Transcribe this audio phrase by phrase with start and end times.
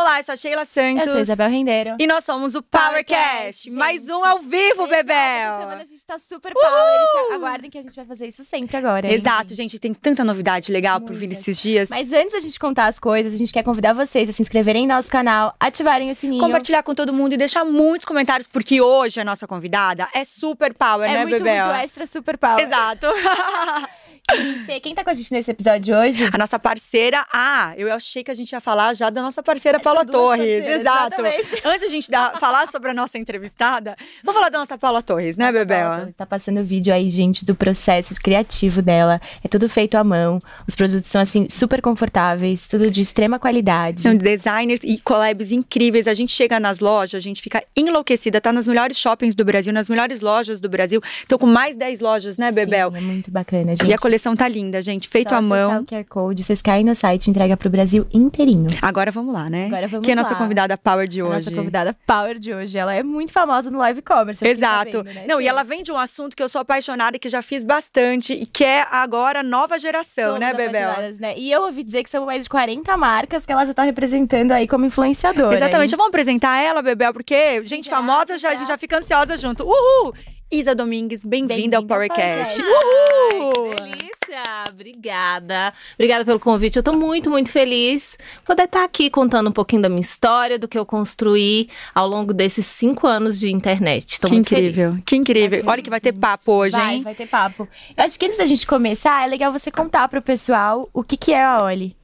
[0.00, 1.06] Olá, eu sou a Sheila Santos.
[1.06, 1.96] Eu sou a Isabel Rendeiro.
[1.98, 3.68] E nós somos o PowerCast.
[3.72, 5.16] Mais um ao vivo, Bebel.
[5.16, 7.34] Essa semana a gente tá super power.
[7.34, 9.12] Aguardem que a gente vai fazer isso sempre agora.
[9.12, 9.72] Exato, gente.
[9.72, 9.80] gente.
[9.80, 11.88] Tem tanta novidade legal por vir esses dias.
[11.88, 14.86] Mas antes da gente contar as coisas, a gente quer convidar vocês a se inscreverem
[14.86, 16.44] no nosso canal, ativarem o sininho.
[16.44, 20.74] Compartilhar com todo mundo e deixar muitos comentários, porque hoje a nossa convidada é super
[20.74, 21.64] power, é né, muito, Bebel?
[21.64, 22.60] É muito extra super power.
[22.60, 23.06] Exato.
[24.36, 26.28] Gente, quem tá com a gente nesse episódio hoje?
[26.30, 27.24] A nossa parceira.
[27.32, 30.64] Ah, eu achei que a gente ia falar já da nossa parceira Paula Torres.
[30.64, 31.14] Exato.
[31.14, 31.62] Exatamente.
[31.64, 35.36] Antes a gente dar, falar sobre a nossa entrevistada, vou falar da nossa Paula Torres,
[35.36, 35.88] né, Bebel?
[35.88, 39.20] Paula tá passando vídeo aí, gente, do processo criativo dela.
[39.42, 40.42] É tudo feito à mão.
[40.66, 44.02] Os produtos são, assim, super confortáveis, tudo de extrema qualidade.
[44.02, 46.06] São designers e collabs incríveis.
[46.06, 48.40] A gente chega nas lojas, a gente fica enlouquecida.
[48.40, 51.00] Tá nas melhores shoppings do Brasil, nas melhores lojas do Brasil.
[51.26, 52.90] Tô com mais 10 lojas, né, Bebel?
[52.90, 53.88] Sim, é muito bacana, gente.
[53.88, 55.08] E a coleção coleção tá linda, gente.
[55.08, 55.82] Feito Só à mão.
[55.82, 58.66] o QR Code, vocês caem no site, entrega pro Brasil inteirinho.
[58.82, 59.66] Agora vamos lá, né?
[59.66, 60.28] Agora vamos Quem é a lá.
[60.28, 61.32] nossa convidada Power de hoje?
[61.32, 64.44] A nossa convidada Power de hoje, ela é muito famosa no live commerce.
[64.46, 64.90] Exato.
[64.98, 67.28] sabendo, né, Não, e ela vem de um assunto que eu sou apaixonada e que
[67.28, 70.90] já fiz bastante, e que é agora a nova geração, Somos né, Bebel?
[71.20, 71.34] né?
[71.38, 74.50] E eu ouvi dizer que são mais de 40 marcas que ela já tá representando
[74.52, 75.54] aí como influenciadora.
[75.54, 75.92] Exatamente.
[75.92, 75.96] hein?
[75.96, 78.58] Vamos apresentar ela, Bebel, porque gente Já, famosa já, a já.
[78.58, 79.64] gente já fica ansiosa junto.
[79.64, 80.12] Uhul!
[80.50, 82.58] Isa Domingues, bem-vinda ao Bem-vinda ao PowerCast.
[82.62, 83.70] Uhul!
[83.78, 84.64] Ai, que delícia!
[84.70, 85.74] Obrigada.
[85.94, 86.76] Obrigada pelo convite.
[86.76, 90.66] Eu tô muito, muito feliz poder estar aqui contando um pouquinho da minha história, do
[90.66, 94.18] que eu construí ao longo desses cinco anos de internet.
[94.18, 95.04] Tô que muito incrível, feliz.
[95.04, 95.62] que incrível.
[95.66, 97.02] Olha que vai ter papo hoje, vai, hein?
[97.02, 97.68] Vai ter papo.
[97.94, 101.18] Eu acho que antes da gente começar, é legal você contar pro pessoal o que,
[101.18, 101.94] que é a Oli.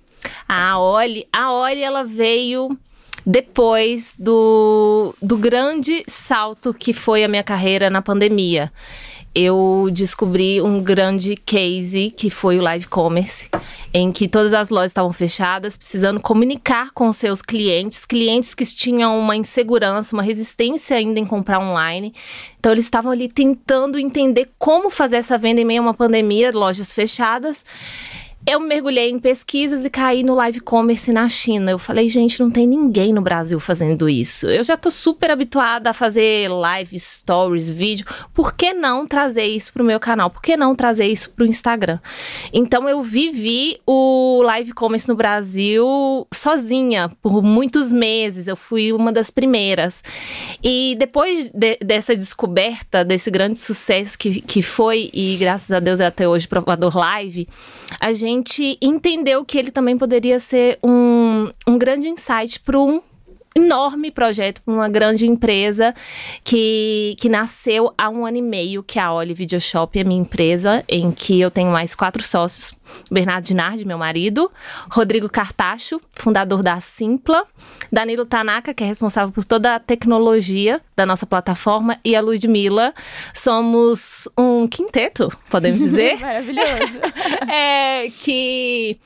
[0.47, 2.77] A Oli, a Oli, ela veio
[3.27, 8.73] depois do, do grande salto que foi a minha carreira na pandemia.
[9.35, 13.51] Eu descobri um grande case que foi o live commerce,
[13.93, 19.19] em que todas as lojas estavam fechadas, precisando comunicar com seus clientes, clientes que tinham
[19.19, 22.15] uma insegurança, uma resistência ainda em comprar online.
[22.61, 26.53] Então eles estavam ali tentando entender como fazer essa venda em meio a uma pandemia,
[26.53, 27.65] lojas fechadas.
[28.47, 31.71] Eu mergulhei em pesquisas e caí no live commerce na China.
[31.71, 34.47] Eu falei, gente, não tem ninguém no Brasil fazendo isso.
[34.47, 38.05] Eu já tô super habituada a fazer live stories, vídeo.
[38.35, 40.29] Por que não trazer isso pro meu canal?
[40.29, 41.99] Por que não trazer isso pro Instagram?
[42.53, 48.47] Então eu vivi o live commerce no Brasil sozinha por muitos meses.
[48.47, 50.03] Eu fui uma das primeiras.
[50.63, 55.99] E depois de- dessa descoberta, desse grande sucesso que, que foi, e graças a Deus
[55.99, 57.49] é até hoje provador live,
[57.99, 58.34] a gente
[58.81, 63.03] entendeu que ele também poderia ser um, um grande insight para um
[63.57, 65.95] enorme projeto para uma grande empresa
[66.43, 70.03] que, que nasceu há um ano e meio, que é a Oli Video Shop, é
[70.03, 72.73] minha empresa, em que eu tenho mais quatro sócios.
[73.11, 74.51] Bernardo Dinardi, meu marido,
[74.91, 77.45] Rodrigo Cartacho, fundador da Simpla,
[77.91, 82.93] Danilo Tanaka, que é responsável por toda a tecnologia da nossa plataforma, e a Ludmilla.
[83.33, 87.01] Somos um quinteto, podemos dizer Maravilhoso.
[87.51, 88.99] é, que,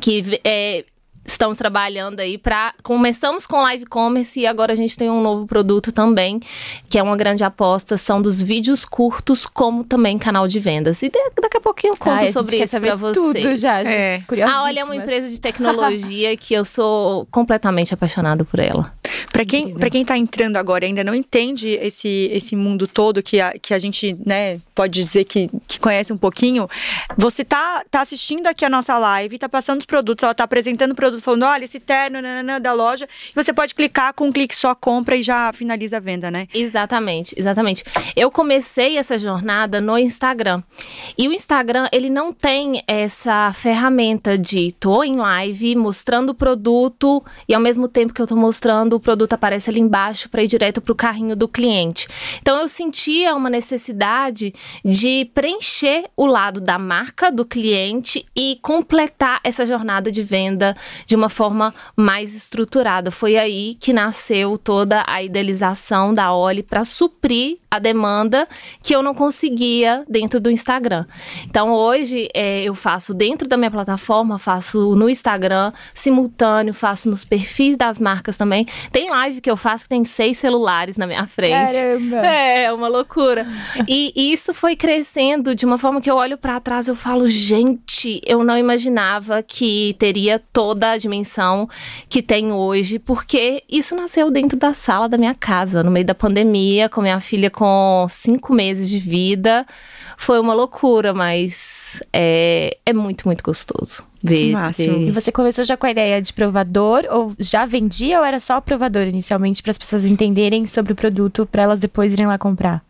[0.00, 0.84] que é,
[1.32, 5.46] estamos trabalhando aí para começamos com live commerce e agora a gente tem um novo
[5.46, 6.40] produto também
[6.88, 11.10] que é uma grande aposta são dos vídeos curtos como também canal de vendas e
[11.40, 13.82] daqui a pouquinho eu conto Ai, sobre isso para vocês tudo já.
[13.82, 14.22] É.
[14.46, 18.92] a Olha é uma empresa de tecnologia que eu sou completamente apaixonada por ela.
[19.32, 23.40] Pra quem, pra quem tá entrando agora ainda não entende esse, esse mundo todo que
[23.40, 26.68] a, que a gente, né, pode dizer que, que conhece um pouquinho,
[27.16, 30.92] você tá, tá assistindo aqui a nossa live, tá passando os produtos, ela tá apresentando
[30.92, 34.32] o produto, falando, olha, esse terno nananã, da loja, e você pode clicar com um
[34.32, 36.46] clique só, compra e já finaliza a venda, né?
[36.54, 37.84] Exatamente, exatamente.
[38.16, 40.62] Eu comecei essa jornada no Instagram.
[41.16, 47.22] E o Instagram, ele não tem essa ferramenta de tô em live mostrando o produto
[47.48, 50.48] e ao mesmo tempo que eu tô mostrando, o produto aparece ali embaixo para ir
[50.48, 52.08] direto pro carrinho do cliente.
[52.40, 54.54] Então eu sentia uma necessidade
[54.84, 60.76] de preencher o lado da marca do cliente e completar essa jornada de venda
[61.06, 63.10] de uma forma mais estruturada.
[63.10, 68.48] Foi aí que nasceu toda a idealização da Oli para suprir a demanda
[68.82, 71.06] que eu não conseguia dentro do Instagram.
[71.44, 77.24] Então hoje é, eu faço dentro da minha plataforma, faço no Instagram simultâneo, faço nos
[77.24, 78.66] perfis das marcas também.
[78.90, 81.74] Tem live que eu faço que tem seis celulares na minha frente.
[81.74, 82.28] Caramba.
[82.38, 83.46] É, uma loucura.
[83.86, 87.28] E isso foi crescendo de uma forma que eu olho pra trás e eu falo,
[87.28, 91.68] gente, eu não imaginava que teria toda a dimensão
[92.08, 96.14] que tem hoje, porque isso nasceu dentro da sala da minha casa, no meio da
[96.14, 99.66] pandemia, com minha filha com cinco meses de vida.
[100.16, 104.07] foi uma loucura, mas é, é muito, muito gostoso.
[104.22, 104.54] Ver.
[105.08, 108.60] E você começou já com a ideia de provador ou já vendia ou era só
[108.60, 112.82] provador inicialmente para as pessoas entenderem sobre o produto para elas depois irem lá comprar?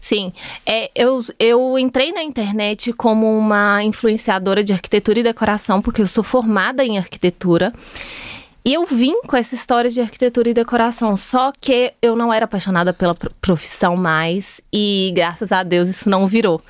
[0.00, 0.32] Sim,
[0.64, 6.06] é, eu, eu entrei na internet como uma influenciadora de arquitetura e decoração, porque eu
[6.06, 7.72] sou formada em arquitetura.
[8.64, 12.46] E eu vim com essa história de arquitetura e decoração, só que eu não era
[12.46, 16.60] apaixonada pela pro- profissão mais e graças a Deus isso não virou.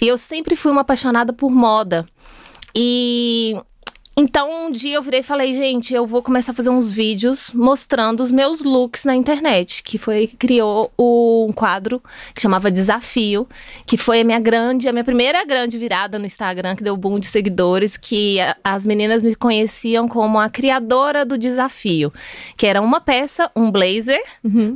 [0.00, 2.06] E eu sempre fui uma apaixonada por moda.
[2.74, 3.54] E
[4.14, 7.50] então um dia eu virei e falei, gente, eu vou começar a fazer uns vídeos
[7.54, 12.00] mostrando os meus looks na internet, que foi que criou um quadro
[12.34, 13.48] que chamava Desafio,
[13.86, 17.18] que foi a minha grande, a minha primeira grande virada no Instagram, que deu boom
[17.18, 22.12] de seguidores, que a- as meninas me conheciam como a criadora do desafio,
[22.56, 24.20] que era uma peça, um blazer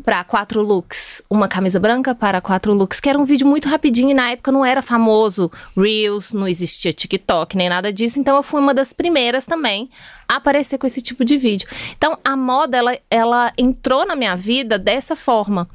[0.02, 4.10] para quatro looks, uma camisa branca para quatro looks, que era um vídeo muito rapidinho
[4.10, 8.42] e na época não era famoso Reels, não existia TikTok nem nada disso, então eu
[8.42, 9.90] fui uma das primeiras também
[10.28, 11.68] a aparecer com esse tipo de vídeo.
[11.96, 15.68] Então a moda ela, ela entrou na minha vida dessa forma,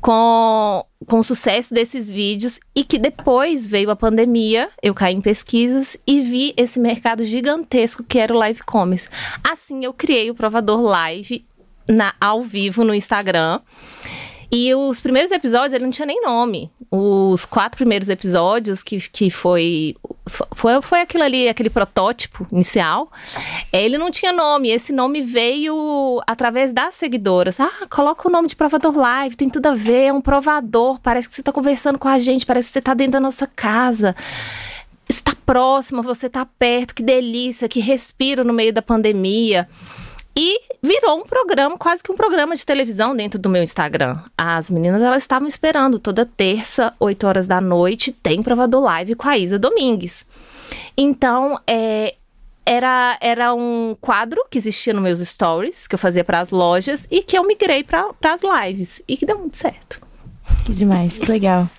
[0.00, 5.20] com com o sucesso desses vídeos e que depois veio a pandemia, eu caí em
[5.20, 9.08] pesquisas e vi esse mercado gigantesco que era o live commerce.
[9.46, 11.44] Assim eu criei o provador live
[11.86, 13.60] na, ao vivo no Instagram.
[14.50, 16.70] E os primeiros episódios, ele não tinha nem nome.
[16.90, 19.96] Os quatro primeiros episódios, que, que foi,
[20.54, 20.80] foi.
[20.82, 23.10] Foi aquilo ali, aquele protótipo inicial.
[23.72, 24.70] Ele não tinha nome.
[24.70, 27.58] Esse nome veio através das seguidoras.
[27.60, 30.98] Ah, coloca o nome de provador live, tem tudo a ver, é um provador.
[31.00, 33.46] Parece que você tá conversando com a gente, parece que você tá dentro da nossa
[33.46, 34.14] casa
[35.08, 39.68] está próxima, você está perto, que delícia, que respiro no meio da pandemia.
[40.36, 44.18] E virou um programa, quase que um programa de televisão dentro do meu Instagram.
[44.36, 49.28] As meninas, elas estavam esperando toda terça, 8 horas da noite, tem provador live com
[49.28, 50.26] a Isa Domingues.
[50.96, 52.16] Então, é,
[52.66, 57.06] era, era um quadro que existia nos meus stories, que eu fazia para as lojas,
[57.10, 59.02] e que eu migrei para as lives.
[59.06, 60.00] E que deu muito certo.
[60.64, 61.70] Que demais, que legal.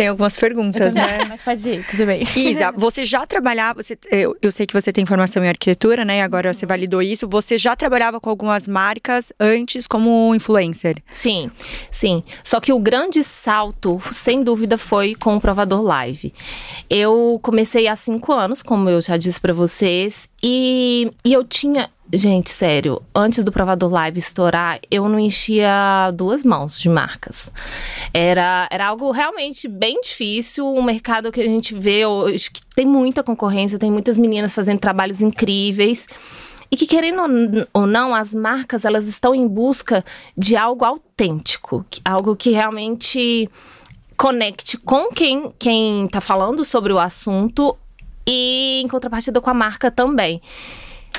[0.00, 1.26] Tem algumas perguntas, né?
[1.28, 2.22] Mas pode ir, tudo bem.
[2.34, 6.22] Isa, você já trabalhava, você, eu, eu sei que você tem formação em arquitetura, né?
[6.22, 7.28] Agora você validou isso.
[7.28, 10.96] Você já trabalhava com algumas marcas antes como influencer?
[11.10, 11.50] Sim,
[11.90, 12.24] sim.
[12.42, 16.32] Só que o grande salto, sem dúvida, foi com o provador live.
[16.88, 21.90] Eu comecei há cinco anos, como eu já disse pra vocês, e, e eu tinha.
[22.12, 27.52] Gente, sério, antes do provador live estourar, eu não enchia duas mãos de marcas.
[28.12, 32.84] Era, era algo realmente bem difícil, um mercado que a gente vê hoje que tem
[32.84, 36.08] muita concorrência, tem muitas meninas fazendo trabalhos incríveis.
[36.68, 37.22] E que, querendo
[37.72, 40.04] ou não, as marcas elas estão em busca
[40.36, 43.48] de algo autêntico, algo que realmente
[44.16, 47.76] conecte com quem, quem tá falando sobre o assunto
[48.26, 50.42] e em contrapartida com a marca também.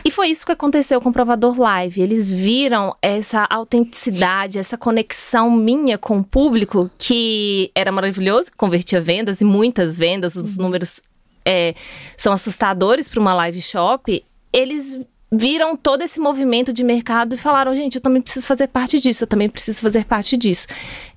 [0.04, 2.02] E foi isso que aconteceu com o Provador Live.
[2.02, 9.00] Eles viram essa autenticidade, essa conexão minha com o público, que era maravilhoso, que convertia
[9.00, 11.02] vendas e muitas vendas, os números
[11.46, 11.76] é,
[12.18, 14.24] são assustadores para uma live shop.
[14.52, 14.98] Eles
[15.31, 19.24] viram todo esse movimento de mercado e falaram: gente, eu também preciso fazer parte disso,
[19.24, 20.68] eu também preciso fazer parte disso.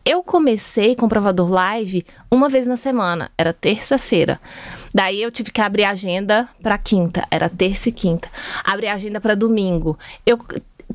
[0.05, 4.41] Eu comecei com o Provador Live uma vez na semana, era terça-feira.
[4.95, 8.29] Daí eu tive que abrir a agenda para quinta, era terça e quinta.
[8.63, 9.99] Abrir a agenda para domingo.
[10.25, 10.39] Eu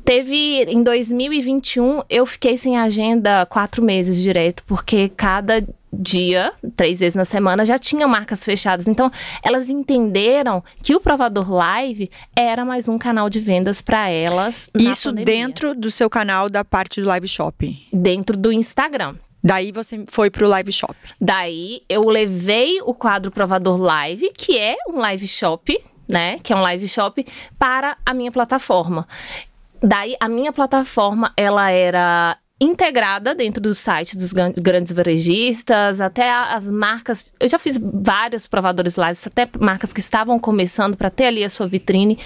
[0.04, 5.60] teve em 2021 eu fiquei sem agenda quatro meses direto porque cada
[5.92, 8.86] dia, três vezes na semana, já tinha marcas fechadas.
[8.86, 9.10] Então,
[9.42, 14.68] elas entenderam que o Provador Live era mais um canal de vendas para elas.
[14.78, 15.24] Isso pandemia.
[15.24, 17.88] dentro do seu canal da parte do live shop.
[17.92, 19.16] dentro do Instagram.
[19.42, 20.94] Daí você foi pro live shop.
[21.20, 26.38] Daí eu levei o quadro Provador Live, que é um live shop, né?
[26.42, 27.26] Que é um live shop,
[27.58, 29.08] para a minha plataforma.
[29.82, 36.30] Daí a minha plataforma, ela era integrada dentro do site dos gran- grandes varejistas, até
[36.30, 37.32] as marcas.
[37.40, 41.48] Eu já fiz vários provadores lives, até marcas que estavam começando para ter ali a
[41.48, 42.18] sua vitrine.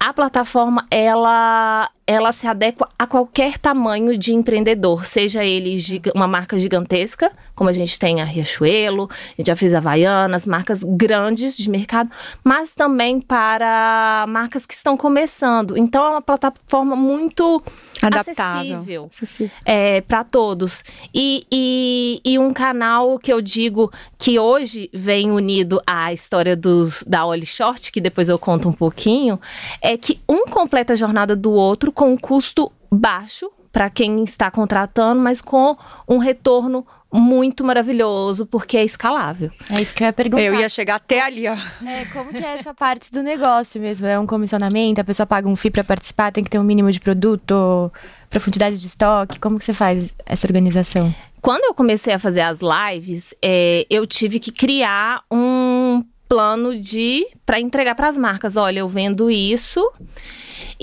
[0.00, 5.80] A plataforma ela ela se adequa a qualquer tamanho de empreendedor, seja ele
[6.14, 10.82] uma marca gigantesca, como a gente tem a Riachuelo, a gente já fez Havaianas, marcas
[10.82, 12.10] grandes de mercado,
[12.42, 15.76] mas também para marcas que estão começando.
[15.76, 17.62] Então é uma plataforma muito
[18.02, 18.74] Adaptável.
[18.74, 19.50] acessível Acessível.
[19.64, 20.82] é, para todos.
[21.14, 27.04] E, e, e um canal que eu digo que hoje vem unido à história dos,
[27.06, 29.40] da Oli Short, que depois eu conto um pouquinho,
[29.80, 34.50] é que um completa a jornada do outro com um custo baixo para quem está
[34.50, 35.76] contratando, mas com
[36.08, 39.52] um retorno muito maravilhoso porque é escalável.
[39.70, 40.42] É isso que eu ia perguntar.
[40.42, 41.56] Eu ia chegar até ali, ó.
[41.86, 44.08] É, como que é essa parte do negócio mesmo?
[44.08, 46.90] É um comissionamento, a pessoa paga um FII para participar, tem que ter um mínimo
[46.90, 47.92] de produto,
[48.28, 51.14] profundidade de estoque, como que você faz essa organização?
[51.40, 57.26] Quando eu comecei a fazer as lives, é, eu tive que criar um plano de
[57.46, 58.56] para entregar para as marcas.
[58.56, 59.88] Olha, eu vendo isso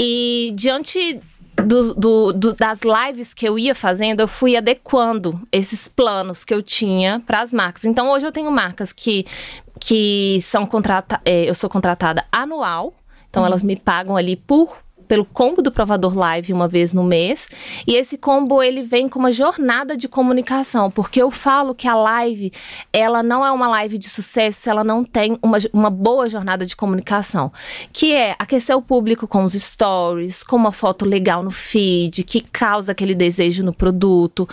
[0.01, 1.19] e diante
[1.57, 6.53] do, do, do, das lives que eu ia fazendo, eu fui adequando esses planos que
[6.53, 7.83] eu tinha para as marcas.
[7.83, 9.25] Então, hoje eu tenho marcas que,
[9.77, 12.93] que são contratadas, é, eu sou contratada anual,
[13.29, 13.47] então uhum.
[13.47, 14.77] elas me pagam ali por
[15.09, 17.49] pelo combo do provador live uma vez no mês.
[17.85, 21.95] E esse combo ele vem com uma jornada de comunicação, porque eu falo que a
[21.95, 22.53] live,
[22.93, 26.63] ela não é uma live de sucesso se ela não tem uma, uma boa jornada
[26.63, 27.51] de comunicação,
[27.91, 32.39] que é aquecer o público com os stories, com uma foto legal no feed, que
[32.39, 34.47] causa aquele desejo no produto.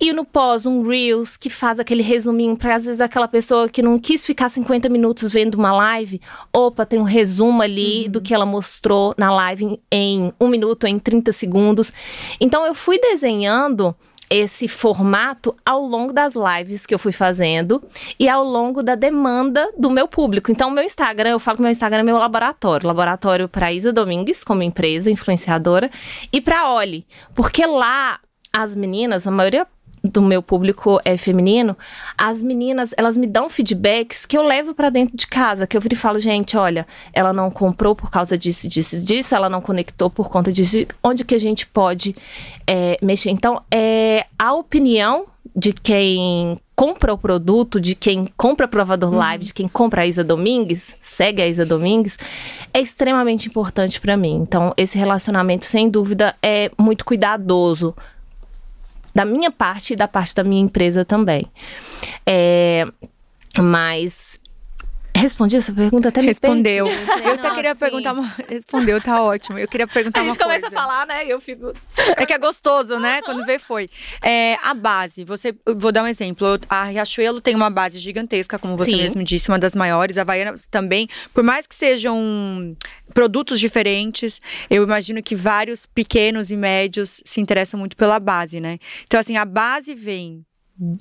[0.00, 3.82] E no pós, um Reels, que faz aquele resuminho para às vezes aquela pessoa que
[3.82, 6.20] não quis ficar 50 minutos vendo uma live,
[6.52, 8.10] opa, tem um resumo ali uhum.
[8.10, 11.92] do que ela mostrou na live em um minuto, em 30 segundos.
[12.40, 13.94] Então eu fui desenhando
[14.30, 17.84] esse formato ao longo das lives que eu fui fazendo
[18.18, 20.50] e ao longo da demanda do meu público.
[20.50, 22.86] Então, o meu Instagram, eu falo que meu Instagram é meu laboratório.
[22.86, 25.90] Laboratório para Isa Domingues, como empresa influenciadora,
[26.32, 27.06] e para Oli.
[27.34, 28.18] Porque lá
[28.50, 29.66] as meninas, a maioria
[30.02, 31.76] do meu público é feminino,
[32.18, 35.80] as meninas, elas me dão feedbacks que eu levo para dentro de casa, que eu
[35.80, 39.60] viro e falo, gente, olha, ela não comprou por causa disso, disso, disso, ela não
[39.60, 42.16] conectou por conta disso, onde que a gente pode
[42.66, 43.30] é, mexer.
[43.30, 49.18] Então, é a opinião de quem compra o produto, de quem compra Provador uhum.
[49.18, 52.18] Live, de quem compra a Isa Domingues, segue a Isa Domingues,
[52.72, 54.40] é extremamente importante para mim.
[54.42, 57.94] Então, esse relacionamento, sem dúvida, é muito cuidadoso
[59.14, 61.46] da minha parte e da parte da minha empresa também.
[62.26, 62.86] É,
[63.58, 64.40] mas
[65.22, 66.88] Respondi essa pergunta até me Respondeu.
[67.24, 68.34] Eu até queria perguntar uma...
[68.48, 69.56] Respondeu, tá ótimo.
[69.56, 70.44] Eu queria perguntar uma coisa.
[70.44, 71.24] A gente começa a falar, né?
[71.26, 71.72] E eu fico...
[72.16, 73.22] É que é gostoso, né?
[73.22, 73.88] Quando vê, foi.
[74.20, 75.54] É, a base, você...
[75.76, 76.58] Vou dar um exemplo.
[76.68, 78.96] A Riachuelo tem uma base gigantesca, como você Sim.
[78.96, 79.48] mesmo disse.
[79.48, 80.18] Uma das maiores.
[80.18, 81.08] A Havaiana também.
[81.32, 82.76] Por mais que sejam
[83.14, 88.78] produtos diferentes, eu imagino que vários pequenos e médios se interessam muito pela base, né?
[89.04, 90.44] Então, assim, a base vem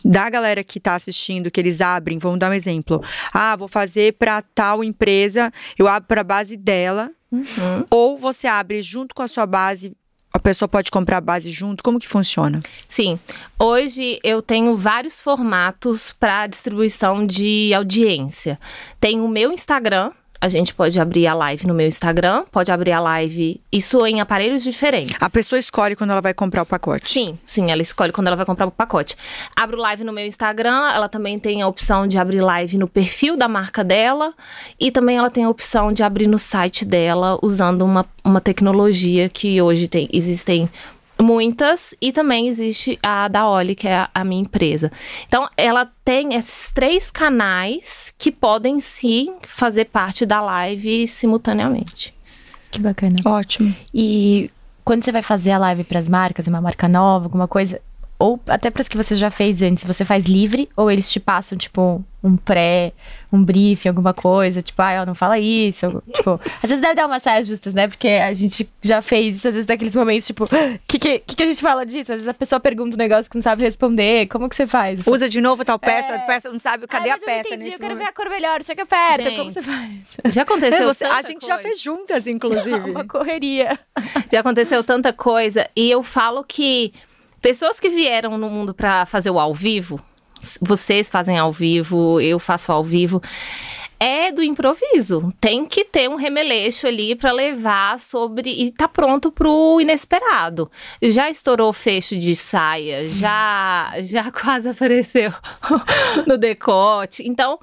[0.06, 3.04] da galera que está assistindo, que eles abrem, vamos dar um exemplo.
[3.34, 7.12] Ah, vou fazer para tal empresa, eu abro para a base dela.
[7.32, 7.86] Uhum.
[7.90, 9.96] Ou você abre junto com a sua base,
[10.34, 11.84] a pessoa pode comprar a base junto?
[11.84, 12.60] Como que funciona?
[12.88, 13.20] Sim.
[13.60, 18.60] Hoje eu tenho vários formatos para distribuição de audiência.
[19.00, 20.12] Tem o meu Instagram,
[20.42, 24.20] a gente pode abrir a live no meu Instagram, pode abrir a live, isso em
[24.20, 25.16] aparelhos diferentes.
[25.20, 27.08] A pessoa escolhe quando ela vai comprar o pacote?
[27.08, 29.16] Sim, sim, ela escolhe quando ela vai comprar o pacote.
[29.56, 33.38] Abro live no meu Instagram, ela também tem a opção de abrir live no perfil
[33.38, 34.34] da marca dela
[34.80, 39.30] e também ela tem a opção de abrir no site dela usando uma, uma tecnologia
[39.30, 40.68] que hoje tem, existem
[41.22, 44.92] Muitas, e também existe a da Oli, que é a, minha empresa.
[45.28, 52.14] Então, ela tem esses três canais que podem sim fazer parte da live simultaneamente.
[52.72, 53.16] Que bacana.
[53.24, 53.76] Ótimo.
[53.94, 54.50] E
[54.84, 57.80] quando você vai fazer a live para as marcas, uma marca nova, alguma coisa,
[58.22, 61.20] ou até para as que você já fez antes, você faz livre ou eles te
[61.20, 62.94] passam, tipo, um pré,
[63.34, 66.04] um briefing, alguma coisa, tipo, ah, não fala isso.
[66.14, 67.88] tipo, às vezes deve dar umas saias justas, né?
[67.88, 70.48] Porque a gente já fez isso, às vezes, naqueles momentos, tipo, o
[70.88, 72.12] que, que, que, a gente fala disso?
[72.12, 74.28] Às vezes a pessoa pergunta um negócio que não sabe responder.
[74.28, 75.02] Como que você faz?
[75.08, 76.20] Usa de novo tal peça, é...
[76.20, 77.50] peça não sabe cadê ah, a peça.
[77.50, 79.24] Eu, entendi, eu quero ver a cor melhor, chega perto.
[79.24, 79.92] Gente, como você faz?
[80.32, 80.94] Já aconteceu.
[80.94, 81.48] Você, a gente coisa.
[81.48, 82.86] já fez juntas, inclusive.
[82.92, 83.80] Uma correria.
[84.32, 85.68] Já aconteceu tanta coisa.
[85.76, 86.94] E eu falo que
[87.42, 90.00] Pessoas que vieram no mundo para fazer o ao vivo,
[90.62, 93.22] vocês fazem ao vivo, eu faço ao vivo
[94.02, 95.32] é do improviso.
[95.40, 100.72] Tem que ter um remeleixo ali para levar sobre e tá pronto pro inesperado.
[101.04, 105.32] Já estourou fecho de saia, já já quase apareceu
[106.26, 107.22] no decote.
[107.28, 107.60] Então,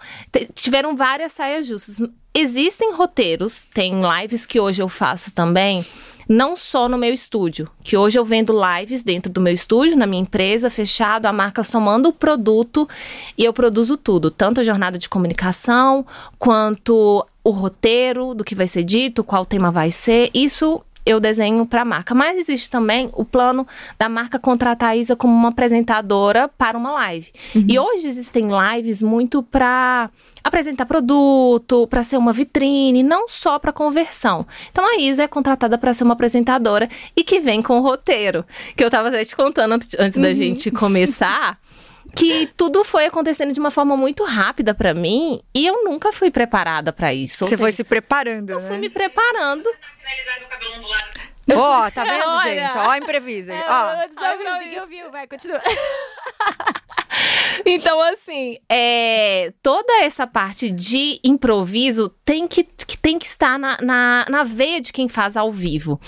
[0.54, 1.97] tiveram várias saias justas.
[2.32, 5.85] Existem roteiros, tem lives que hoje eu faço também
[6.28, 10.06] não só no meu estúdio, que hoje eu vendo lives dentro do meu estúdio, na
[10.06, 12.87] minha empresa, fechado, a marca somando o produto
[13.37, 16.06] e eu produzo tudo, tanto a jornada de comunicação,
[16.38, 20.30] quanto o roteiro do que vai ser dito, qual tema vai ser.
[20.35, 22.14] Isso eu desenho para a marca.
[22.14, 23.66] Mas existe também o plano
[23.98, 27.32] da marca contratar a Isa como uma apresentadora para uma live.
[27.54, 27.64] Uhum.
[27.66, 30.10] E hoje existem lives muito para
[30.44, 34.46] apresentar produto, para ser uma vitrine, não só para conversão.
[34.70, 38.44] Então a Isa é contratada para ser uma apresentadora e que vem com o roteiro,
[38.76, 40.22] que eu estava até te contando antes, antes uhum.
[40.22, 41.58] da gente começar.
[42.14, 46.30] Que tudo foi acontecendo de uma forma muito rápida pra mim e eu nunca fui
[46.30, 47.46] preparada pra isso.
[47.46, 48.68] Você foi seja, se preparando, eu né?
[48.68, 49.68] fui me preparando.
[49.98, 51.20] finalizar meu cabelo ondulado.
[51.54, 52.42] Ó, tá vendo, Olha.
[52.42, 52.76] gente?
[52.78, 53.52] Ó, a imprevisa.
[53.52, 55.60] É, Ó, ninguém ouviu, vai, continua.
[57.64, 63.76] Então, assim, é, toda essa parte de improviso tem que, que tem que estar na,
[63.80, 66.00] na, na veia de quem faz ao vivo.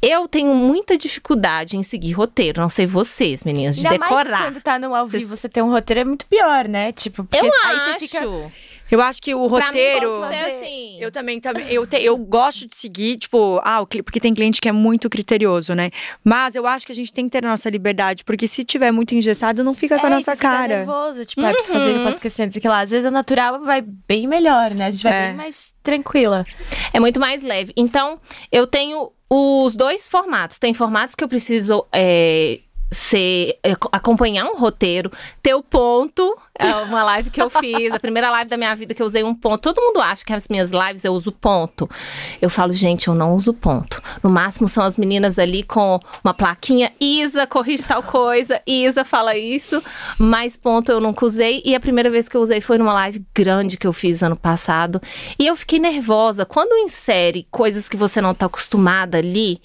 [0.00, 4.42] Eu tenho muita dificuldade em seguir roteiro, não sei vocês, meninas, de Ainda mais decorar.
[4.44, 6.92] quando tá no ao vivo, você tem um roteiro, é muito pior, né?
[6.92, 8.00] Tipo, porque Eu aí acho.
[8.00, 8.52] você fica...
[8.94, 10.18] eu acho que o Pra mim, roteiro.
[10.20, 10.98] pode ser assim.
[11.00, 14.60] Eu também, também eu, te- eu gosto de seguir, tipo, ah, o porque tem cliente
[14.60, 15.90] que é muito criterioso, né?
[16.22, 18.90] Mas eu acho que a gente tem que ter a nossa liberdade, porque se tiver
[18.92, 20.76] muito engessado, não fica com a É, nossa você fica cara.
[20.78, 22.80] nervoso, tipo, é preciso fazer, posso esquecer, não sei o que lá.
[22.80, 24.86] Às vezes a natural vai bem melhor, né?
[24.86, 25.26] A gente vai É.
[25.28, 26.46] bem mais tranquila.
[26.92, 27.72] É muito mais leve.
[27.76, 28.18] Então,
[28.50, 30.58] eu tenho os dois formatos.
[30.58, 32.60] Tem formatos que eu preciso é,
[32.94, 35.10] ser, é, co- acompanhar um roteiro,
[35.42, 36.36] ter o ponto.
[36.56, 39.24] É uma live que eu fiz, a primeira live da minha vida que eu usei
[39.24, 39.60] um ponto.
[39.60, 41.90] Todo mundo acha que as minhas lives eu uso ponto.
[42.40, 44.00] Eu falo, gente, eu não uso ponto.
[44.22, 49.36] No máximo são as meninas ali com uma plaquinha, Isa, corrige tal coisa, Isa fala
[49.36, 49.82] isso,
[50.16, 51.60] mas ponto eu nunca usei.
[51.64, 54.36] E a primeira vez que eu usei foi numa live grande que eu fiz ano
[54.36, 55.02] passado.
[55.38, 56.46] E eu fiquei nervosa.
[56.46, 59.60] Quando insere coisas que você não tá acostumada ali,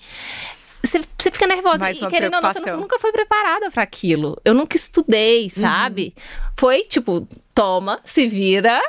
[0.84, 1.80] você, fica nervosa.
[1.80, 4.40] Mais e querendo ou não, você nunca foi preparada pra aquilo.
[4.46, 6.16] Eu nunca estudei, sabe?
[6.58, 8.82] Foi tipo, toma, se vira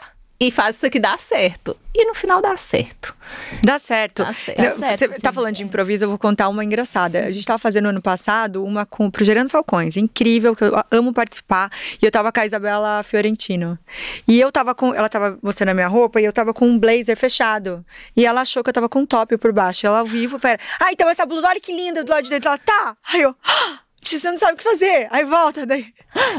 [0.42, 1.76] e faz isso aqui dar certo.
[1.94, 3.14] E no final dá certo.
[3.62, 4.24] Dá certo.
[4.24, 4.58] Dá certo.
[4.58, 5.20] Não, Dá certo, Você sim.
[5.20, 7.26] tá falando de improviso, eu vou contar uma engraçada.
[7.26, 11.12] A gente tava fazendo ano passado uma com pro Gerando Falcões, incrível, que eu amo
[11.12, 11.70] participar.
[12.00, 13.78] E eu tava com a Isabela Fiorentino.
[14.26, 14.94] E eu tava com.
[14.94, 17.84] Ela tava mostrando a minha roupa e eu tava com um blazer fechado.
[18.16, 19.84] E ela achou que eu tava com um top por baixo.
[19.84, 20.58] E ela ao vivo, pera.
[20.78, 22.48] Ah, então essa blusa, olha que linda do lado de dentro.
[22.48, 22.96] Ela, tá.
[23.12, 23.34] Aí eu.
[23.44, 25.06] "Ah, Você não sabe o que fazer.
[25.10, 25.86] Aí volta, daí.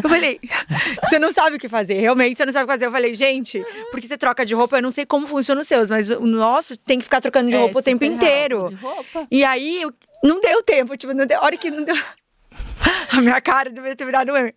[0.04, 0.40] Eu falei,
[1.08, 2.86] você não sabe o que fazer, realmente você não sabe o que fazer.
[2.88, 5.90] Eu falei, gente, porque você troca de roupa, eu não sei como funciona os seus,
[5.90, 8.68] mas o nosso tem que ficar trocando de É, roupa o tempo inteiro.
[8.70, 9.28] De roupa.
[9.30, 11.96] E aí, eu- não deu tempo, tipo, não deu, a hora que não deu.
[13.12, 14.52] A minha cara deveria ter virado um.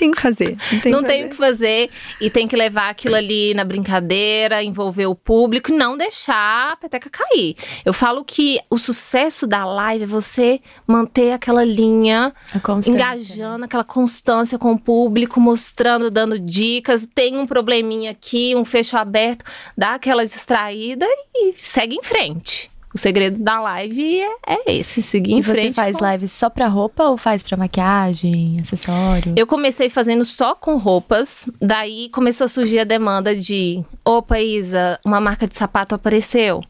[0.00, 0.56] Tem que fazer.
[0.72, 3.64] Não tem não que tem o que fazer e tem que levar aquilo ali na
[3.64, 7.54] brincadeira, envolver o público e não deixar a peteca cair.
[7.84, 12.32] Eu falo que o sucesso da live é você manter aquela linha
[12.62, 17.06] constância, engajando, aquela constância com o público, mostrando, dando dicas.
[17.14, 19.44] Tem um probleminha aqui, um fecho aberto,
[19.76, 22.69] dá aquela distraída e segue em frente.
[22.92, 24.34] O segredo da live é,
[24.68, 25.74] é esse, seguir em E você frente.
[25.76, 29.32] faz com- lives só pra roupa ou faz pra maquiagem, acessório?
[29.36, 34.98] Eu comecei fazendo só com roupas, daí começou a surgir a demanda de: opa, Isa,
[35.06, 36.62] uma marca de sapato apareceu.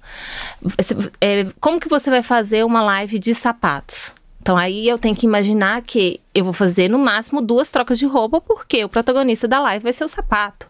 [0.60, 4.14] Você- é, como que você vai fazer uma live de sapatos?
[4.42, 8.06] Então aí eu tenho que imaginar que eu vou fazer no máximo duas trocas de
[8.06, 10.66] roupa, porque o protagonista da live vai ser o sapato.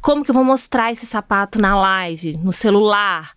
[0.00, 3.32] Como que eu vou mostrar esse sapato na live, no celular?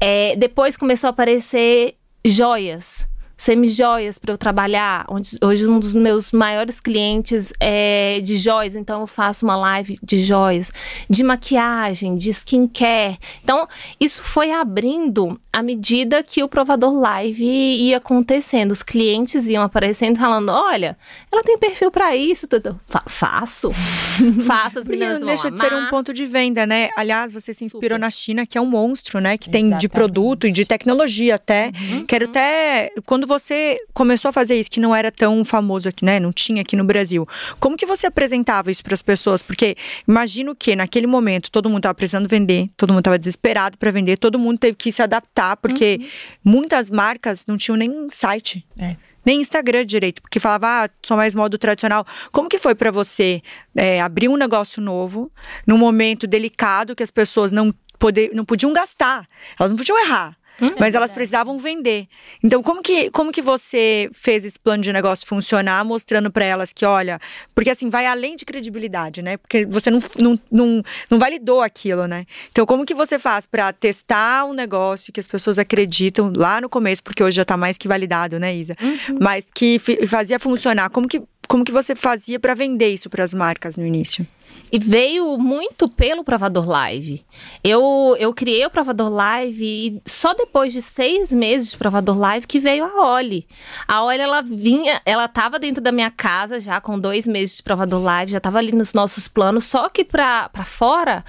[0.00, 5.04] É, depois começou a aparecer joias semi-joias para eu trabalhar.
[5.08, 9.98] Onde, hoje um dos meus maiores clientes é de joias, então eu faço uma live
[10.02, 10.72] de joias,
[11.08, 13.18] de maquiagem, de skincare.
[13.42, 13.68] Então,
[14.00, 18.72] isso foi abrindo à medida que o provador live ia acontecendo.
[18.72, 20.96] Os clientes iam aparecendo falando: olha,
[21.30, 22.46] ela tem perfil para isso.
[22.46, 22.78] tudo.
[22.86, 23.70] Fa- faço.
[24.46, 26.88] faço, as meninas não deixa de ser um ponto de venda, né?
[26.96, 27.98] Aliás, você se inspirou Super.
[28.00, 29.36] na China, que é um monstro, né?
[29.36, 29.88] Que tem de Exatamente.
[29.88, 31.70] produto e de tecnologia até.
[31.78, 32.06] Uhum.
[32.06, 32.90] Quero até.
[33.04, 36.18] Quando você começou a fazer isso, que não era tão famoso aqui, né?
[36.20, 37.26] Não tinha aqui no Brasil.
[37.60, 39.42] Como que você apresentava isso para as pessoas?
[39.42, 43.90] Porque imagino que naquele momento todo mundo estava precisando vender, todo mundo estava desesperado para
[43.90, 46.00] vender, todo mundo teve que se adaptar, porque
[46.44, 48.96] muitas marcas não tinham nem site É.
[49.24, 52.06] nem Instagram direito, porque falava, ah, sou mais modo tradicional.
[52.30, 53.42] Como que foi pra você
[53.74, 55.30] é, abrir um negócio novo,
[55.66, 60.36] num momento delicado que as pessoas não, poder, não podiam gastar, elas não podiam errar.
[60.78, 62.06] Mas elas precisavam vender.
[62.42, 66.72] Então, como que, como que você fez esse plano de negócio funcionar, mostrando pra elas
[66.72, 67.18] que, olha,
[67.54, 69.36] porque assim, vai além de credibilidade, né?
[69.36, 72.26] Porque você não, não, não, não validou aquilo, né?
[72.50, 76.68] Então, como que você faz pra testar um negócio que as pessoas acreditam lá no
[76.68, 78.76] começo, porque hoje já tá mais que validado, né, Isa?
[79.20, 80.90] Mas que fazia funcionar.
[80.90, 84.26] Como que, como que você fazia pra vender isso pras marcas no início?
[84.70, 87.24] E veio muito pelo Provador Live.
[87.62, 92.46] Eu, eu criei o Provador Live e só depois de seis meses de Provador Live
[92.46, 93.46] que veio a Oli.
[93.86, 97.62] A Oli, ela vinha, ela tava dentro da minha casa já com dois meses de
[97.62, 101.24] Provador Live, já tava ali nos nossos planos, só que pra fora,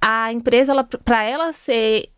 [0.00, 0.88] a empresa, ela,
[1.24, 2.10] ela ser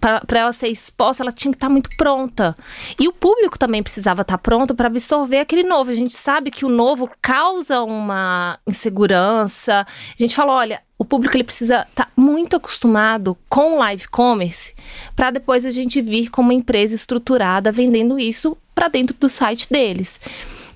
[0.00, 2.56] para ela ser exposta, ela tinha que estar tá muito pronta.
[2.98, 5.90] E o público também precisava estar tá pronto para absorver aquele novo.
[5.90, 9.86] A gente sabe que o novo causa uma insegurança.
[9.86, 14.08] A gente fala, olha, o público ele precisa estar tá muito acostumado com o live
[14.08, 14.74] commerce
[15.14, 19.70] para depois a gente vir como uma empresa estruturada vendendo isso para dentro do site
[19.70, 20.20] deles.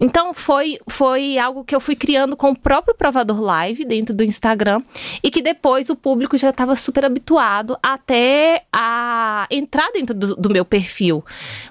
[0.02, 4.24] Então foi, foi algo que eu fui criando com o próprio provador live dentro do
[4.24, 4.82] Instagram
[5.22, 10.50] e que depois o público já estava super habituado até a entrar dentro do, do
[10.50, 11.24] meu perfil.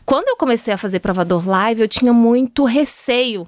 [0.05, 3.45] Quando eu comecei a fazer provador live, eu tinha muito receio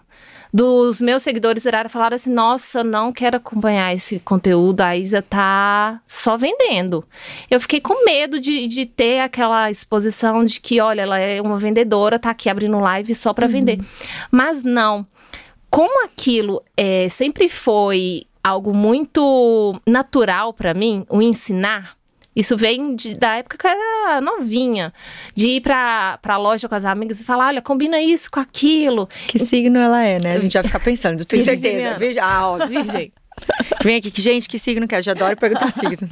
[0.53, 5.99] dos meus seguidores viraram falar assim: nossa, não quero acompanhar esse conteúdo, a Isa tá
[6.05, 7.03] só vendendo.
[7.49, 11.57] Eu fiquei com medo de, de ter aquela exposição de que, olha, ela é uma
[11.57, 13.51] vendedora, tá aqui abrindo live só para uhum.
[13.51, 13.79] vender.
[14.31, 15.07] Mas não.
[15.71, 21.97] Como aquilo é, sempre foi algo muito natural para mim, o ensinar,
[22.35, 24.93] isso vem de, da época que eu era novinha.
[25.35, 29.07] De ir pra, pra loja com as amigas e falar: olha, combina isso com aquilo.
[29.27, 30.33] Que signo ela é, né?
[30.33, 31.95] A gente já fica pensando, tenho certeza.
[31.97, 33.11] Veja, ah, ó, virgem.
[33.83, 35.01] Vem aqui, que gente, que signo que é?
[35.01, 36.09] Já adoro perguntar signo.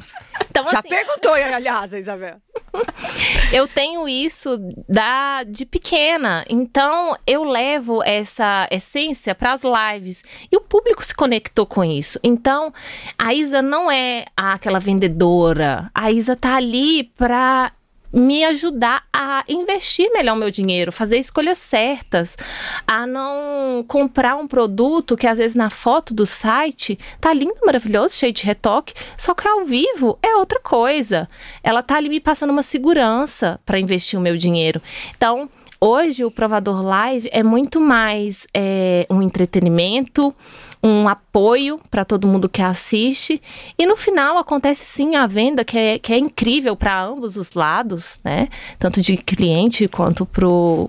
[0.50, 2.36] Então, Já assim, perguntou, aliás, Isabel.
[3.52, 10.56] eu tenho isso da de pequena, então eu levo essa essência para as lives e
[10.56, 12.18] o público se conectou com isso.
[12.22, 12.72] Então,
[13.18, 17.72] a Isa não é aquela vendedora, a Isa tá ali para
[18.12, 22.36] me ajudar a investir melhor o meu dinheiro, fazer escolhas certas,
[22.86, 28.14] a não comprar um produto que às vezes na foto do site tá lindo, maravilhoso,
[28.14, 31.28] cheio de retoque, só que ao vivo é outra coisa.
[31.62, 34.82] Ela tá ali me passando uma segurança para investir o meu dinheiro.
[35.16, 35.48] Então,
[35.80, 40.34] hoje o provador live é muito mais é, um entretenimento,
[40.82, 43.40] um apoio para todo mundo que assiste.
[43.78, 47.52] E no final acontece sim a venda, que é, que é incrível para ambos os
[47.52, 48.48] lados, né?
[48.78, 50.26] Tanto de cliente quanto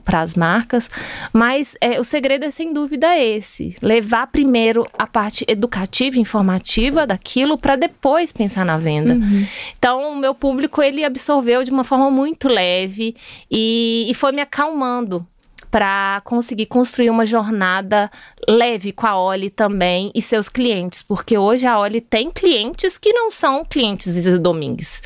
[0.03, 0.89] para as marcas.
[1.32, 7.58] Mas é, o segredo é sem dúvida esse: levar primeiro a parte educativa, informativa daquilo,
[7.58, 9.13] para depois pensar na venda.
[9.13, 9.45] Uhum.
[9.77, 13.15] Então, o meu público ele absorveu de uma forma muito leve
[13.49, 15.27] e, e foi me acalmando
[15.73, 18.12] para conseguir construir uma jornada
[18.47, 23.12] leve com a Oli também e seus clientes, porque hoje a Oli tem clientes que
[23.12, 25.01] não são clientes Isa Domingues.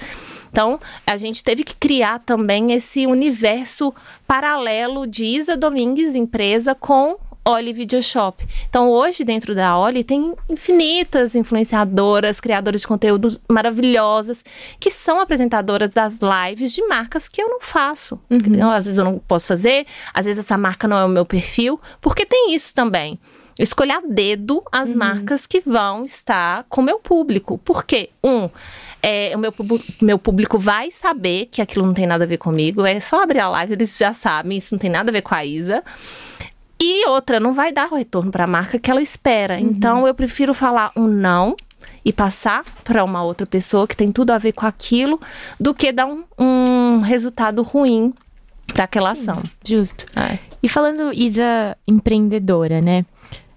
[0.51, 3.93] Então, a gente teve que criar também esse universo
[4.27, 7.17] paralelo de Isa Domingues, empresa, com
[7.48, 8.46] Oli Video Shop.
[8.68, 14.44] Então, hoje, dentro da Oli, tem infinitas influenciadoras, criadoras de conteúdos maravilhosas,
[14.78, 18.20] que são apresentadoras das lives de marcas que eu não faço.
[18.30, 18.70] Uhum.
[18.70, 21.80] Às vezes eu não posso fazer, às vezes essa marca não é o meu perfil,
[22.02, 23.18] porque tem isso também.
[23.58, 24.98] Escolher a dedo as uhum.
[24.98, 27.58] marcas que vão estar com o meu público.
[27.58, 28.50] Porque, um,
[29.02, 29.54] é, o meu,
[30.02, 32.86] meu público vai saber que aquilo não tem nada a ver comigo.
[32.86, 35.34] É só abrir a live, eles já sabem, isso não tem nada a ver com
[35.34, 35.84] a Isa.
[36.80, 39.56] E outra, não vai dar o retorno para a marca que ela espera.
[39.56, 39.62] Uhum.
[39.62, 41.56] Então eu prefiro falar um não
[42.04, 45.20] e passar para uma outra pessoa que tem tudo a ver com aquilo,
[45.60, 48.13] do que dar um, um resultado ruim
[48.74, 49.44] para aquela Sim, ação.
[49.63, 50.06] Justo.
[50.20, 50.40] É.
[50.62, 53.06] E falando, Isa, empreendedora, né?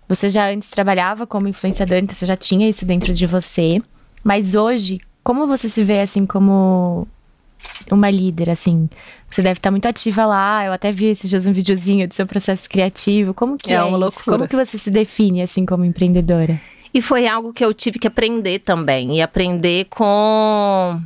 [0.09, 3.80] Você já antes trabalhava como influenciadora, então você já tinha isso dentro de você.
[4.24, 7.06] Mas hoje, como você se vê assim como
[7.90, 8.88] uma líder, assim?
[9.28, 10.64] Você deve estar muito ativa lá.
[10.64, 13.32] Eu até vi esses dias um videozinho do seu processo criativo.
[13.32, 14.38] Como que é, é uma loucura.
[14.38, 16.60] Como que você se define, assim, como empreendedora?
[16.92, 19.16] E foi algo que eu tive que aprender também.
[19.16, 21.00] E aprender com...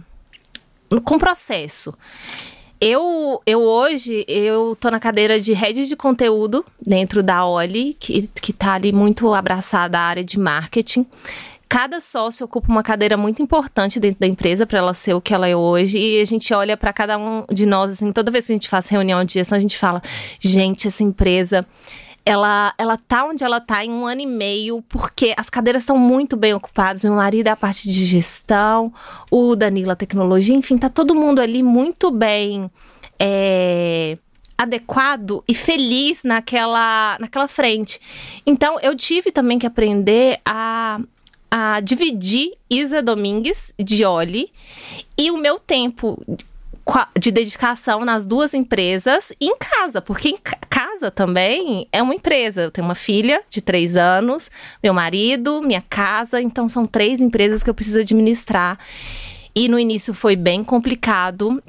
[1.04, 1.92] Com processo.
[2.80, 8.28] Eu, eu hoje, eu tô na cadeira de rede de conteúdo dentro da Oli, que,
[8.28, 11.06] que tá ali muito abraçada à área de marketing
[11.68, 15.35] cada sócio ocupa uma cadeira muito importante dentro da empresa para ela ser o que
[15.35, 15.98] ela é hoje.
[15.98, 18.68] E a gente olha para cada um de nós, assim, toda vez que a gente
[18.68, 20.03] faz reunião de gestão, a gente fala:
[20.40, 21.66] gente, essa empresa
[22.24, 25.98] ela, ela tá onde ela tá em um ano e meio, porque as cadeiras estão
[25.98, 27.05] muito bem ocupadas.
[27.05, 28.92] Meu marido é a parte de gestão,
[29.31, 32.70] o Danilo a tecnologia, enfim, tá todo mundo ali muito bem
[33.18, 34.16] é,
[34.57, 38.00] adequado e feliz naquela, naquela frente.
[38.46, 41.00] Então, eu tive também que aprender a
[41.56, 44.50] a dividir Isa Domingues de Oli
[45.16, 46.20] e o meu tempo
[47.16, 50.36] de dedicação nas duas empresas em casa, porque em
[50.68, 52.62] casa também é uma empresa.
[52.62, 54.50] Eu tenho uma filha de três anos,
[54.82, 58.76] meu marido, minha casa, então são três empresas que eu preciso administrar.
[59.54, 61.62] E no início foi bem complicado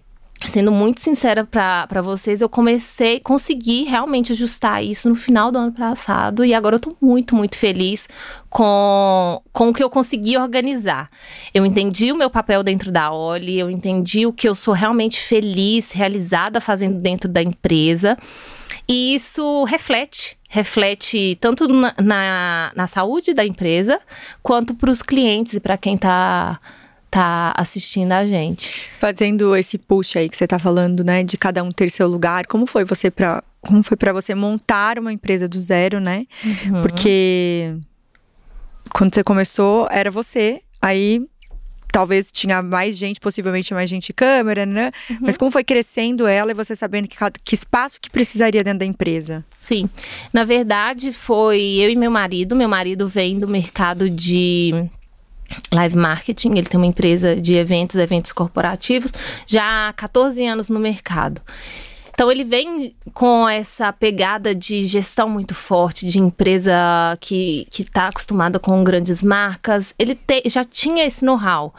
[0.47, 5.71] sendo muito sincera para vocês, eu comecei, consegui realmente ajustar isso no final do ano
[5.71, 8.07] passado e agora eu tô muito, muito feliz
[8.49, 11.09] com, com o que eu consegui organizar.
[11.53, 15.19] Eu entendi o meu papel dentro da Oli, eu entendi o que eu sou realmente
[15.19, 18.17] feliz, realizada fazendo dentro da empresa.
[18.87, 23.99] E isso reflete, reflete tanto na, na, na saúde da empresa,
[24.43, 26.59] quanto para os clientes e para quem está
[27.15, 28.73] tá assistindo a gente.
[28.99, 32.45] Fazendo esse push aí que você tá falando, né, de cada um ter seu lugar,
[32.45, 36.27] como foi você para como foi para você montar uma empresa do zero, né?
[36.43, 36.81] Uhum.
[36.83, 37.73] Porque
[38.93, 41.25] quando você começou era você, aí
[41.91, 44.91] talvez tinha mais gente, possivelmente mais gente câmera, né?
[45.09, 45.17] Uhum.
[45.21, 48.85] Mas como foi crescendo ela e você sabendo que, que espaço que precisaria dentro da
[48.85, 49.43] empresa?
[49.57, 49.89] Sim.
[50.33, 52.55] Na verdade, foi eu e meu marido.
[52.57, 54.89] Meu marido vem do mercado de
[55.71, 59.11] live marketing, ele tem uma empresa de eventos, eventos corporativos,
[59.45, 61.41] já há 14 anos no mercado.
[62.15, 66.73] Então ele vem com essa pegada de gestão muito forte, de empresa
[67.19, 69.93] que está acostumada com grandes marcas.
[69.99, 71.75] Ele te, já tinha esse know-how.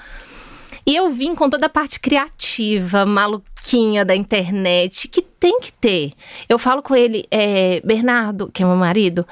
[0.87, 6.13] E eu vim com toda a parte criativa, maluquinha da internet, que tem que ter.
[6.49, 9.27] Eu falo com ele, é, Bernardo, que é meu marido,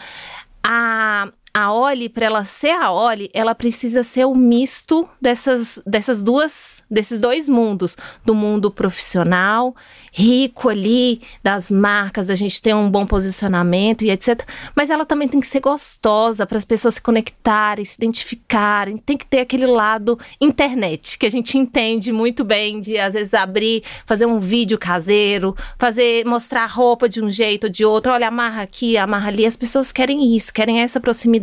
[0.63, 6.21] a, a Oli, para ela ser a Oli, ela precisa ser o misto dessas, dessas
[6.21, 9.75] duas, desses dois mundos, do mundo profissional,
[10.17, 14.43] rico ali, das marcas, da gente ter um bom posicionamento e etc.
[14.75, 18.97] Mas ela também tem que ser gostosa para as pessoas se conectarem, se identificarem.
[18.97, 23.35] Tem que ter aquele lado internet que a gente entende muito bem de às vezes
[23.35, 28.13] abrir, fazer um vídeo caseiro, fazer mostrar a roupa de um jeito ou de outro.
[28.13, 29.45] Olha, amarra aqui, amarra ali.
[29.45, 31.35] As pessoas querem isso, querem essa proximidade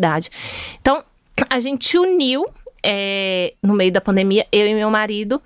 [0.79, 1.03] então,
[1.49, 2.45] a gente uniu
[2.84, 5.41] é, no meio da pandemia, eu e meu marido,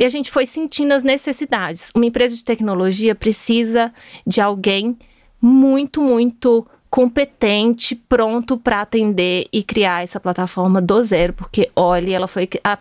[0.00, 1.92] e a gente foi sentindo as necessidades.
[1.94, 3.92] Uma empresa de tecnologia precisa
[4.26, 4.96] de alguém
[5.40, 12.26] muito, muito competente, pronto para atender e criar essa plataforma do zero, porque olha, ela
[12.26, 12.78] foi a,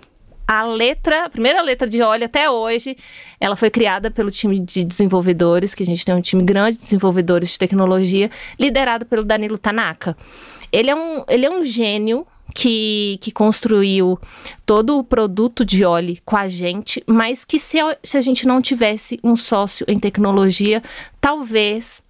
[0.47, 2.95] a letra, a primeira letra de Olha até hoje,
[3.37, 6.83] ela foi criada pelo time de desenvolvedores, que a gente tem um time grande de
[6.85, 10.15] desenvolvedores de tecnologia, liderado pelo Danilo Tanaka.
[10.71, 14.19] Ele é um, ele é um gênio que, que construiu
[14.65, 18.61] todo o produto de óleo com a gente, mas que se, se a gente não
[18.61, 20.81] tivesse um sócio em tecnologia,
[21.21, 22.01] talvez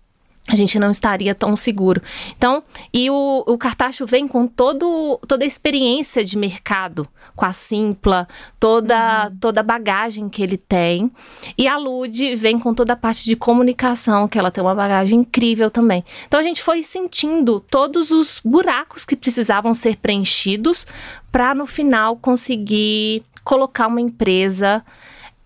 [0.49, 2.01] a gente não estaria tão seguro.
[2.35, 7.53] Então, e o, o Cartacho vem com todo, toda a experiência de mercado, com a
[7.53, 8.27] Simpla,
[8.59, 9.37] toda, uhum.
[9.39, 11.11] toda a bagagem que ele tem.
[11.55, 15.19] E a Lud vem com toda a parte de comunicação, que ela tem uma bagagem
[15.19, 16.03] incrível também.
[16.27, 20.87] Então, a gente foi sentindo todos os buracos que precisavam ser preenchidos
[21.31, 24.83] para, no final, conseguir colocar uma empresa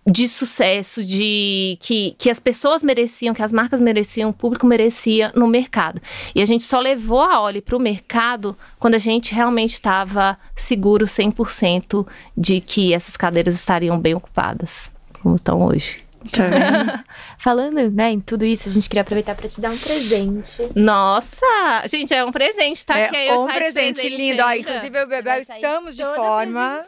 [0.06, 5.32] de sucesso, de que, que as pessoas mereciam, que as marcas mereciam, o público merecia
[5.34, 6.00] no mercado.
[6.34, 10.38] E a gente só levou a Oli para o mercado quando a gente realmente estava
[10.54, 14.90] seguro 100% de que essas cadeiras estariam bem ocupadas,
[15.22, 16.04] como estão hoje.
[16.30, 17.04] Tá
[17.44, 20.66] Falando, né, em tudo isso, a gente queria aproveitar para te dar um presente.
[20.74, 21.44] Nossa!
[21.90, 22.98] Gente, é um presente, tá?
[22.98, 24.42] É aqui um presente, presente lindo.
[24.42, 26.80] Ó, inclusive, eu e o Bebel estamos de forma.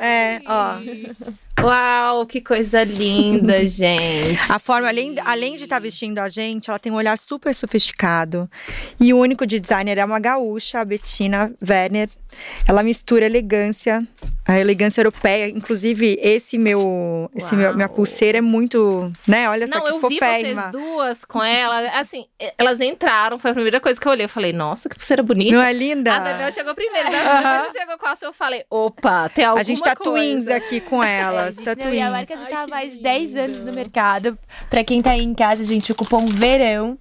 [0.00, 0.76] É, ó.
[1.60, 4.38] Uau, que coisa linda, gente.
[4.48, 7.54] A forma, além, além de estar tá vestindo a gente, ela tem um olhar super
[7.54, 8.48] sofisticado.
[9.00, 12.08] E o único de designer é uma gaúcha, a Bettina Werner.
[12.66, 14.06] Ela mistura elegância,
[14.46, 15.48] a elegância europeia.
[15.48, 19.48] Inclusive, esse meu, esse meu, minha pulseira é muito, né?
[19.48, 20.66] Olha Não, eu foférrima.
[20.66, 21.78] vi vocês duas com ela.
[21.98, 24.24] Assim, elas entraram, foi a primeira coisa que eu olhei.
[24.24, 25.54] Eu falei, nossa, que pulseira bonita.
[25.54, 26.14] Não é linda?
[26.14, 27.10] A Bebel chegou primeiro.
[27.10, 27.18] Né?
[27.18, 30.10] Depois chegou com a sua, eu falei, opa, tem alguma A gente tá coisa.
[30.18, 31.56] twins aqui com elas.
[31.56, 31.94] tá twins.
[31.94, 34.38] E a marca já tá há mais de 10 anos no mercado.
[34.70, 36.98] Pra quem tá aí em casa, gente, o cupom VERão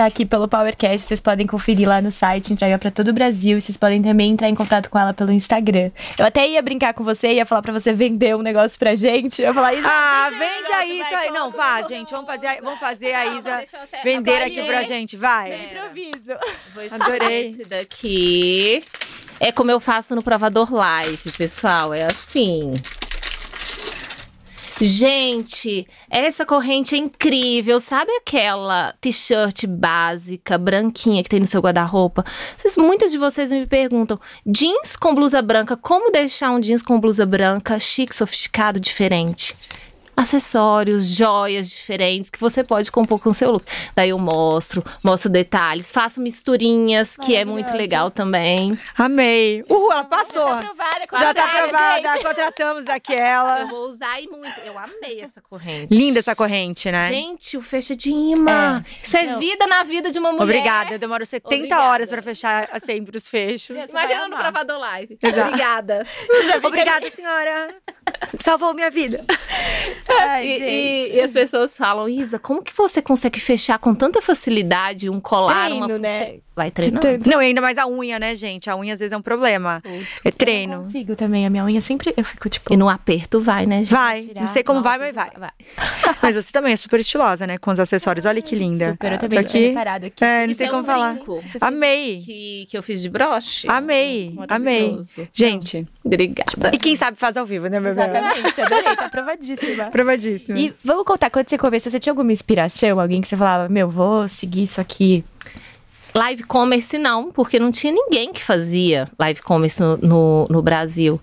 [0.00, 3.58] tá aqui pelo PowerCast, vocês podem conferir lá no site, entrega para todo o Brasil
[3.58, 5.90] e vocês podem também entrar em contato com ela pelo Instagram.
[6.16, 9.42] Eu até ia brincar com você, ia falar para você vender um negócio pra gente.
[9.42, 11.30] Eu ia falar, Isa, ah, vende a Isa aí.
[11.30, 13.64] Não, vá, gente, vamos fazer, vamos fazer a Isa
[14.02, 15.66] vender aqui pra gente, vai.
[15.66, 16.38] Improviso.
[16.74, 17.48] Vou Adorei.
[17.50, 18.82] esse daqui.
[19.38, 22.72] É como eu faço no provador live, pessoal, é assim.
[24.80, 27.78] Gente, essa corrente é incrível.
[27.78, 32.24] Sabe aquela t-shirt básica, branquinha que tem no seu guarda-roupa?
[32.78, 37.26] Muitas de vocês me perguntam: jeans com blusa branca, como deixar um jeans com blusa
[37.26, 39.54] branca chique, sofisticado, diferente?
[40.20, 43.64] Acessórios, joias diferentes que você pode compor com o seu look.
[43.94, 48.78] Daí eu mostro, mostro detalhes, faço misturinhas, que é muito legal também.
[48.96, 49.64] Amei.
[49.68, 50.44] Uhul, ela passou.
[50.46, 52.24] Tá aprovada, Já tá aprovada, gente.
[52.24, 53.64] contratamos Eu aquela.
[53.66, 54.60] vou usar e muito.
[54.64, 55.94] Eu amei essa corrente.
[55.94, 57.08] Linda essa corrente, né?
[57.08, 58.84] Gente, o fecho de imã.
[59.02, 59.38] Isso é Não.
[59.38, 60.42] vida na vida de uma mulher.
[60.44, 61.82] Obrigada, eu demoro 70 Obrigada.
[61.84, 63.76] horas pra fechar sempre os fechos.
[63.88, 65.18] Imagina no gravador live.
[65.22, 65.40] Exato.
[65.48, 66.06] Obrigada.
[66.62, 67.74] Obrigada, senhora.
[68.38, 69.24] Salvou minha vida.
[70.20, 70.64] Ai, E, gente.
[71.12, 75.20] e- e as pessoas falam, Isa, como que você consegue fechar com tanta facilidade um
[75.20, 76.34] colar, Treino, uma né?
[76.56, 77.00] Vai treinar.
[77.26, 78.68] Não, e ainda mais a unha, né, gente?
[78.68, 79.82] A unha às vezes é um problema.
[80.22, 80.74] É Eu treino.
[80.76, 81.46] não consigo também.
[81.46, 82.12] A minha unha sempre.
[82.14, 82.70] Eu fico tipo.
[82.72, 83.92] E no aperto vai, né, gente?
[83.92, 84.20] Vai.
[84.22, 84.40] tirar.
[84.40, 85.30] Não sei como vai, Nossa, mas vai.
[85.38, 85.50] vai.
[86.20, 87.56] Mas você também é super estilosa, né?
[87.56, 88.26] Com os acessórios.
[88.26, 88.90] Olha que linda.
[88.90, 89.68] Super, eu Tô também aqui.
[89.68, 90.22] reparado aqui.
[90.22, 91.16] É, não Isso sei é como um falar.
[91.62, 92.22] Amei.
[92.26, 93.66] Que, que eu fiz de broche.
[93.68, 94.36] Amei.
[94.48, 94.98] Amei.
[95.32, 96.72] Gente, Obrigada.
[96.74, 98.00] e quem sabe faz ao vivo, né, bebê?
[98.02, 99.89] Exatamente, adorei, tá aprovadíssima.
[99.90, 100.56] Provadíssimo.
[100.56, 103.00] E vamos contar, quando você começou, você tinha alguma inspiração?
[103.00, 105.24] Alguém que você falava, meu, vou seguir isso aqui?
[106.14, 111.20] Live commerce não, porque não tinha ninguém que fazia live commerce no, no, no Brasil.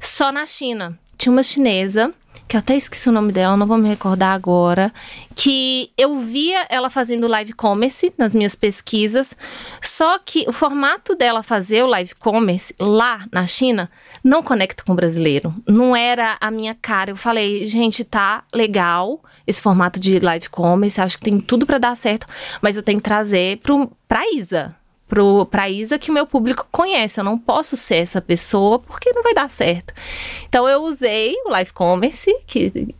[0.00, 0.98] Só na China.
[1.18, 2.12] Tinha uma chinesa,
[2.48, 4.92] que eu até esqueci o nome dela, não vou me recordar agora,
[5.34, 9.34] que eu via ela fazendo live commerce nas minhas pesquisas,
[9.80, 13.90] só que o formato dela fazer o live commerce lá na China
[14.22, 15.54] não conecta com o brasileiro.
[15.66, 17.10] Não era a minha cara.
[17.10, 21.78] Eu falei, gente, tá legal esse formato de live commerce, acho que tem tudo pra
[21.78, 22.26] dar certo,
[22.60, 24.76] mas eu tenho que trazer pro, pra Isa.
[25.12, 27.20] Pro, pra Isa que o meu público conhece.
[27.20, 29.92] Eu não posso ser essa pessoa porque não vai dar certo.
[30.48, 32.94] Então eu usei o live commerce, que,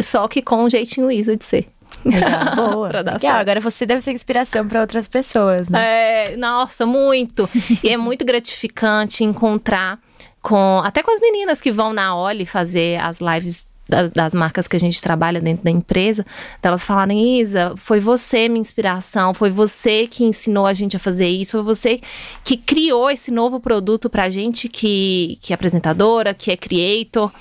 [0.00, 1.68] só que com um jeitinho Isa de ser.
[2.04, 2.88] Legal, boa.
[2.88, 3.40] Pra dar Legal, certo.
[3.40, 6.34] agora você deve ser inspiração pra outras pessoas, né?
[6.34, 7.50] É, nossa, muito.
[7.82, 9.98] e é muito gratificante encontrar
[10.40, 14.66] com até com as meninas que vão na Oli fazer as lives das, das marcas
[14.66, 16.24] que a gente trabalha dentro da empresa,
[16.62, 21.28] delas falarem, Isa, foi você minha inspiração, foi você que ensinou a gente a fazer
[21.28, 22.00] isso, foi você
[22.42, 27.32] que criou esse novo produto pra gente que, que é apresentadora, que é creator.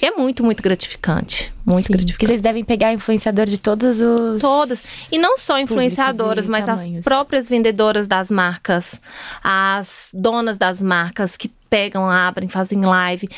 [0.00, 1.52] E é muito, muito gratificante.
[1.64, 2.26] Muito Sim, Porque gratificante.
[2.26, 4.40] vocês devem pegar influenciador de todos os.
[4.40, 4.86] Todas.
[5.12, 7.04] E não só influenciadoras, mas as tamanhos.
[7.04, 9.00] próprias vendedoras das marcas,
[9.42, 13.28] as donas das marcas que pegam, abrem, fazem live.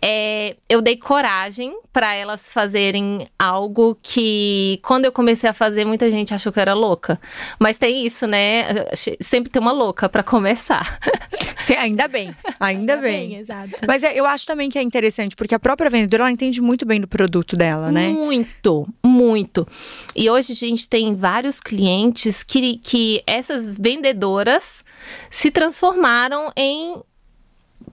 [0.00, 6.10] É, eu dei coragem para elas fazerem algo que, quando eu comecei a fazer, muita
[6.10, 7.18] gente achou que eu era louca.
[7.58, 8.86] Mas tem isso, né?
[9.20, 11.00] Sempre tem uma louca para começar.
[11.78, 12.34] Ainda bem.
[12.60, 13.36] Ainda bem.
[13.36, 13.70] exato.
[13.86, 16.84] Mas é, eu acho também que é interessante, porque a própria vendedora ela entende muito
[16.86, 18.08] bem do produto dela, né?
[18.08, 19.66] Muito, muito.
[20.14, 24.84] E hoje a gente tem vários clientes que, que essas vendedoras
[25.30, 26.96] se transformaram em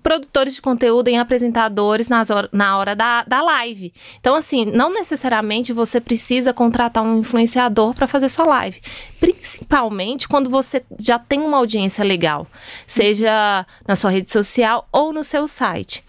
[0.05, 3.91] produtores de conteúdo, em apresentadores nas na hora da, da live.
[4.19, 8.79] Então, assim, não necessariamente você precisa contratar um influenciador para fazer sua live.
[9.19, 12.45] Principalmente quando você já tem uma audiência legal,
[12.85, 16.03] seja na sua rede social ou no seu site.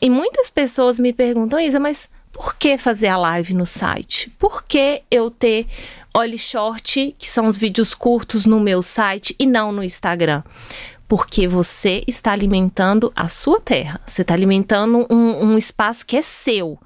[0.00, 4.30] E muitas pessoas me perguntam, Isa, mas por que fazer a live no site?
[4.38, 5.66] Por que eu ter
[6.14, 10.44] Olhe Short, que são os vídeos curtos no meu site e não no Instagram?
[11.10, 14.00] Porque você está alimentando a sua terra.
[14.06, 16.78] Você está alimentando um, um espaço que é seu.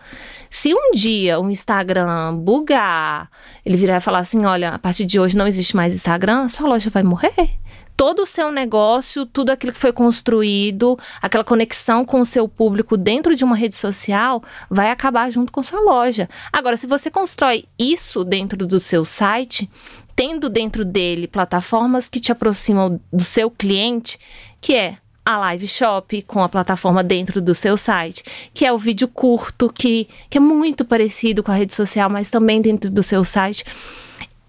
[0.48, 3.30] Se um dia o Instagram bugar,
[3.66, 6.66] ele virar e falar assim: olha, a partir de hoje não existe mais Instagram, sua
[6.66, 7.50] loja vai morrer
[7.96, 12.96] todo o seu negócio, tudo aquilo que foi construído, aquela conexão com o seu público
[12.96, 16.28] dentro de uma rede social, vai acabar junto com sua loja.
[16.52, 19.70] Agora, se você constrói isso dentro do seu site,
[20.16, 24.18] tendo dentro dele plataformas que te aproximam do seu cliente,
[24.60, 28.22] que é a live shop com a plataforma dentro do seu site,
[28.52, 32.28] que é o vídeo curto, que, que é muito parecido com a rede social, mas
[32.28, 33.64] também dentro do seu site.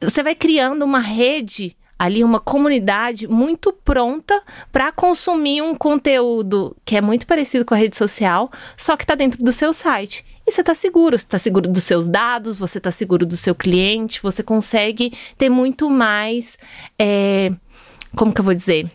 [0.02, 6.98] Você vai criando uma rede ali uma comunidade muito pronta para consumir um conteúdo que
[6.98, 10.26] é muito parecido com a rede social, só que está dentro do seu site.
[10.48, 13.56] E você está seguro, você está seguro dos seus dados, você está seguro do seu
[13.56, 16.58] cliente, você consegue ter muito mais.
[17.00, 17.52] é,
[18.16, 18.90] como que eu vou dizer?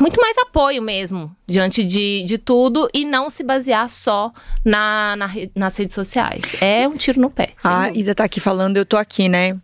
[0.00, 4.32] Muito mais apoio mesmo diante de, de tudo e não se basear só
[4.64, 6.56] na, na nas redes sociais.
[6.60, 7.50] É um tiro no pé.
[7.62, 7.98] A dúvida.
[7.98, 9.56] Isa tá aqui falando, eu tô aqui, né?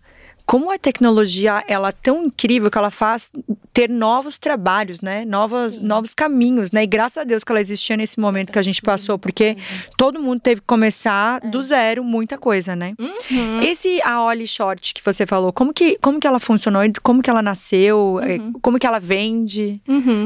[0.47, 3.33] Como a tecnologia, ela é tão incrível que ela faz
[3.73, 5.25] ter novos trabalhos, né?
[5.25, 6.83] Novos, novos caminhos, né?
[6.83, 9.57] E graças a Deus que ela existia nesse momento que a gente passou, porque
[9.97, 12.95] todo mundo teve que começar do zero muita coisa, né?
[12.99, 13.61] Uhum.
[13.61, 16.83] Esse a Oli Short que você falou, como que, como que ela funcionou?
[17.03, 18.21] Como que ela nasceu?
[18.23, 19.81] É, Como que ela vende?
[19.87, 20.25] Uhum.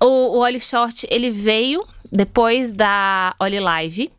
[0.00, 4.10] O, o Oli Short, ele veio depois da Oli Live.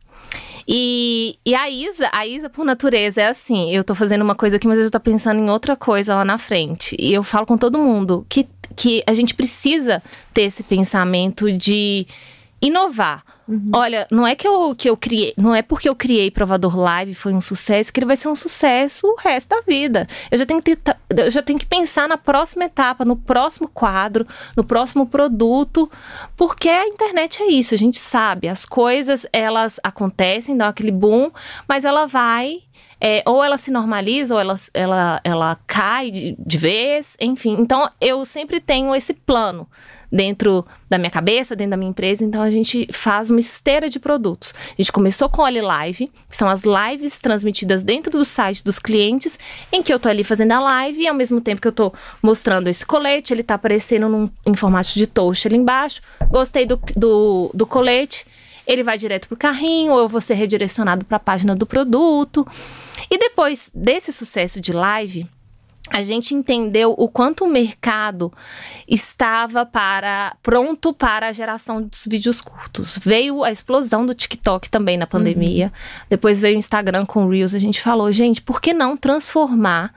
[0.67, 4.55] E, e a Isa, a Isa, por natureza, é assim: eu tô fazendo uma coisa
[4.55, 6.95] aqui, mas eu tô pensando em outra coisa lá na frente.
[6.99, 10.01] E eu falo com todo mundo que, que a gente precisa
[10.33, 12.07] ter esse pensamento de
[12.61, 13.23] inovar.
[13.47, 13.71] Uhum.
[13.73, 17.13] Olha, não é que eu, que eu criei, não é porque eu criei Provador Live
[17.13, 20.07] foi um sucesso que ele vai ser um sucesso o resto da vida.
[20.31, 23.67] Eu já tenho que ter, eu já tenho que pensar na próxima etapa, no próximo
[23.67, 24.25] quadro,
[24.55, 25.91] no próximo produto,
[26.37, 31.29] porque a internet é isso, a gente sabe, as coisas elas acontecem, dão aquele boom,
[31.67, 32.61] mas ela vai
[33.05, 37.57] é, ou ela se normaliza, ou ela, ela, ela cai de, de vez, enfim.
[37.59, 39.67] Então, eu sempre tenho esse plano
[40.13, 42.23] dentro da minha cabeça, dentro da minha empresa.
[42.23, 44.53] Então a gente faz uma esteira de produtos.
[44.55, 48.63] A gente começou com o Oli Live, que são as lives transmitidas dentro do site
[48.63, 49.39] dos clientes,
[49.71, 51.91] em que eu tô ali fazendo a live e ao mesmo tempo que eu tô
[52.21, 55.99] mostrando esse colete, ele tá aparecendo num, em formato de touch ali embaixo.
[56.29, 58.27] Gostei do, do, do colete.
[58.67, 62.47] Ele vai direto pro carrinho ou eu vou ser redirecionado para a página do produto.
[63.09, 65.27] E depois desse sucesso de live,
[65.89, 68.31] a gente entendeu o quanto o mercado
[68.87, 72.97] estava para pronto para a geração dos vídeos curtos.
[72.97, 75.65] Veio a explosão do TikTok também na pandemia.
[75.65, 76.05] Uhum.
[76.09, 77.53] Depois veio o Instagram com Reels.
[77.53, 79.93] A gente falou, gente, por que não transformar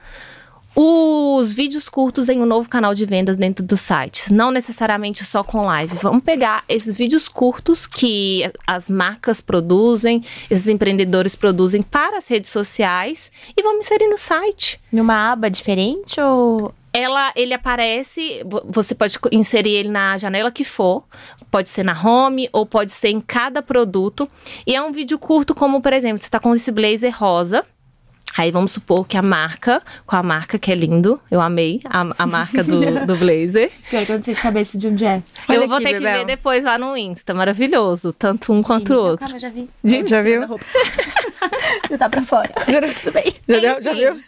[0.79, 5.43] os vídeos curtos em um novo canal de vendas dentro dos sites, não necessariamente só
[5.43, 5.95] com live.
[6.03, 12.51] Vamos pegar esses vídeos curtos que as marcas produzem, esses empreendedores produzem para as redes
[12.51, 14.79] sociais e vamos inserir no site.
[14.91, 21.03] Numa aba diferente ou ela, ele aparece, você pode inserir ele na janela que for,
[21.49, 24.29] pode ser na home ou pode ser em cada produto.
[24.65, 27.65] E é um vídeo curto, como por exemplo, você está com esse blazer rosa.
[28.35, 32.01] Aí vamos supor que a marca, com a marca que é lindo, eu amei a,
[32.19, 33.71] a marca do, do blazer.
[33.89, 35.23] Pior que eu não sei de cabeça de onde é.
[35.49, 35.99] Olha eu vou ter Bebel.
[35.99, 38.13] que ver depois lá no Insta, maravilhoso.
[38.13, 39.25] Tanto um quanto o outro.
[39.25, 39.67] Calma, já vi.
[39.83, 40.41] Jimmy, já viu?
[41.89, 42.53] já tá pra fora.
[43.01, 43.33] Tudo bem.
[43.47, 44.21] Já, deu, já viu?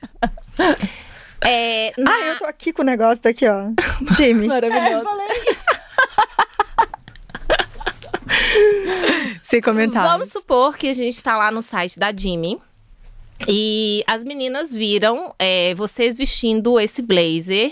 [1.42, 2.12] É, na...
[2.12, 3.70] Ah, eu tô aqui com o negócio, tá aqui, ó.
[4.16, 4.48] Jimmy.
[4.48, 4.88] Maravilhoso.
[4.88, 5.28] É, eu falei.
[9.42, 10.12] Sem comentários.
[10.12, 12.60] Vamos supor que a gente tá lá no site da Jimmy.
[13.48, 17.72] E as meninas viram é, vocês vestindo esse blazer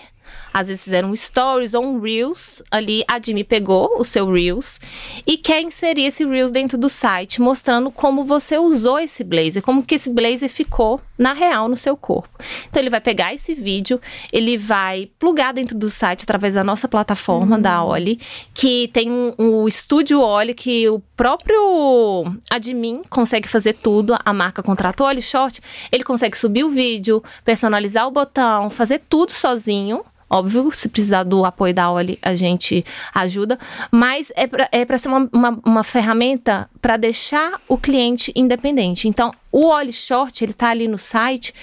[0.53, 3.03] às vezes fizeram stories ou um Reels ali.
[3.07, 4.79] A Jimmy pegou o seu Reels
[5.25, 9.83] e quer inserir esse Reels dentro do site, mostrando como você usou esse blazer, como
[9.83, 12.29] que esse blazer ficou na real no seu corpo.
[12.69, 13.99] Então ele vai pegar esse vídeo,
[14.31, 17.61] ele vai plugar dentro do site através da nossa plataforma uhum.
[17.61, 18.19] da Oli,
[18.53, 24.61] que tem um, um estúdio Oli que o próprio admin consegue fazer tudo, a marca
[24.61, 30.69] contratou Oli Short, ele consegue subir o vídeo, personalizar o botão, fazer tudo sozinho Óbvio,
[30.73, 33.57] se precisar do apoio da Oli, a gente ajuda,
[33.89, 39.07] mas é para é ser uma, uma, uma ferramenta para deixar o cliente independente.
[39.07, 41.53] Então, o Oli Short, ele está ali no site,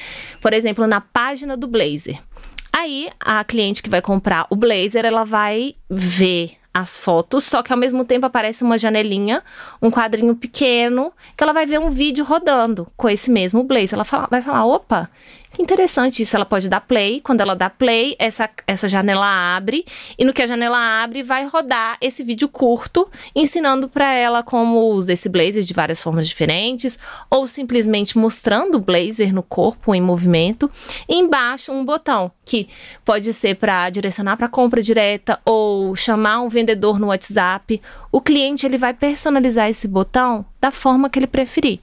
[0.40, 2.20] por exemplo, na página do Blazer.
[2.72, 7.72] Aí, a cliente que vai comprar o Blazer, ela vai ver as fotos, só que
[7.72, 9.44] ao mesmo tempo aparece uma janelinha,
[9.80, 13.94] um quadrinho pequeno, que ela vai ver um vídeo rodando com esse mesmo blazer.
[13.94, 15.08] Ela fala, vai falar: opa,
[15.54, 16.34] que interessante isso.
[16.36, 17.20] Ela pode dar play.
[17.20, 19.84] Quando ela dá play, essa, essa janela abre.
[20.18, 24.80] E no que a janela abre, vai rodar esse vídeo curto, ensinando para ela como
[24.90, 26.98] usa esse blazer de várias formas diferentes,
[27.30, 30.70] ou simplesmente mostrando o blazer no corpo em movimento.
[31.08, 32.68] E embaixo, um botão que
[33.04, 37.80] pode ser para direcionar para compra direta ou chamar um vendedor no WhatsApp.
[38.10, 41.80] O cliente ele vai personalizar esse botão da forma que ele preferir.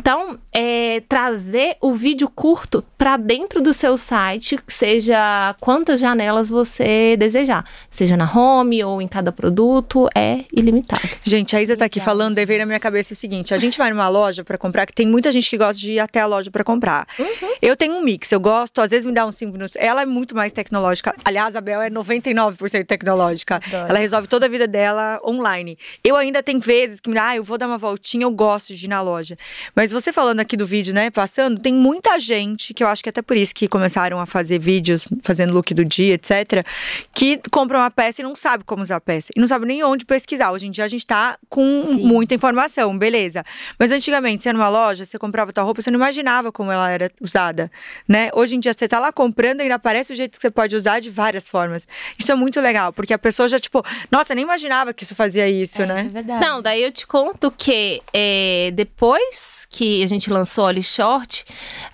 [0.00, 7.18] Então, é, trazer o vídeo curto para dentro do seu site, seja quantas janelas você
[7.18, 11.06] desejar, seja na home ou em cada produto, é ilimitado.
[11.22, 13.76] Gente, a Isa tá aqui falando, daí veio na minha cabeça o seguinte: a gente
[13.76, 16.26] vai numa loja para comprar, que tem muita gente que gosta de ir até a
[16.26, 17.06] loja para comprar.
[17.18, 17.54] Uhum.
[17.60, 19.76] Eu tenho um mix, eu gosto, às vezes me dá uns 5 minutos.
[19.78, 21.14] Ela é muito mais tecnológica.
[21.22, 23.56] Aliás, a Bel é 99% tecnológica.
[23.56, 23.90] Adoro.
[23.90, 25.76] Ela resolve toda a vida dela online.
[26.02, 28.74] Eu ainda tenho vezes que me dá, ah, eu vou dar uma voltinha, eu gosto
[28.74, 29.36] de ir na loja.
[29.74, 33.02] Mas mas você falando aqui do vídeo, né, passando, tem muita gente, que eu acho
[33.02, 36.64] que é até por isso que começaram a fazer vídeos, fazendo look do dia, etc.,
[37.12, 39.30] que compram uma peça e não sabe como usar a peça.
[39.36, 40.52] E não sabe nem onde pesquisar.
[40.52, 42.06] Hoje em dia a gente tá com Sim.
[42.06, 43.42] muita informação, beleza.
[43.78, 46.88] Mas antigamente, você ia numa loja, você comprava tua roupa, você não imaginava como ela
[46.88, 47.70] era usada,
[48.06, 48.30] né?
[48.32, 50.76] Hoje em dia você tá lá comprando e ainda aparece o jeito que você pode
[50.76, 51.88] usar de várias formas.
[52.16, 55.48] Isso é muito legal, porque a pessoa já, tipo, nossa, nem imaginava que isso fazia
[55.48, 56.00] isso, é, né?
[56.00, 56.46] É verdade.
[56.46, 61.42] Não, daí eu te conto que é, depois que que a gente lançou ali Short,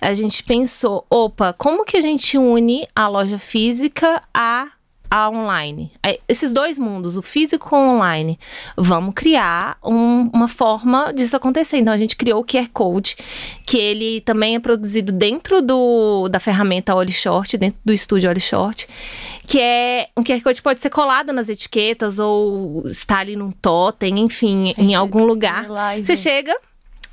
[0.01, 4.67] a gente pensou, opa, como que a gente une a loja física a
[5.09, 5.89] a online.
[6.05, 8.37] É, esses dois mundos, o físico com o online.
[8.75, 11.77] Vamos criar um- uma forma disso acontecer.
[11.77, 13.15] Então a gente criou o QR Code,
[13.65, 18.85] que ele também é produzido dentro do, da ferramenta Olishort, dentro do estúdio Olishort,
[19.45, 24.19] que é um QR Code pode ser colado nas etiquetas ou está ali num totem,
[24.19, 25.69] enfim, em algum lugar.
[26.03, 26.53] Você chega,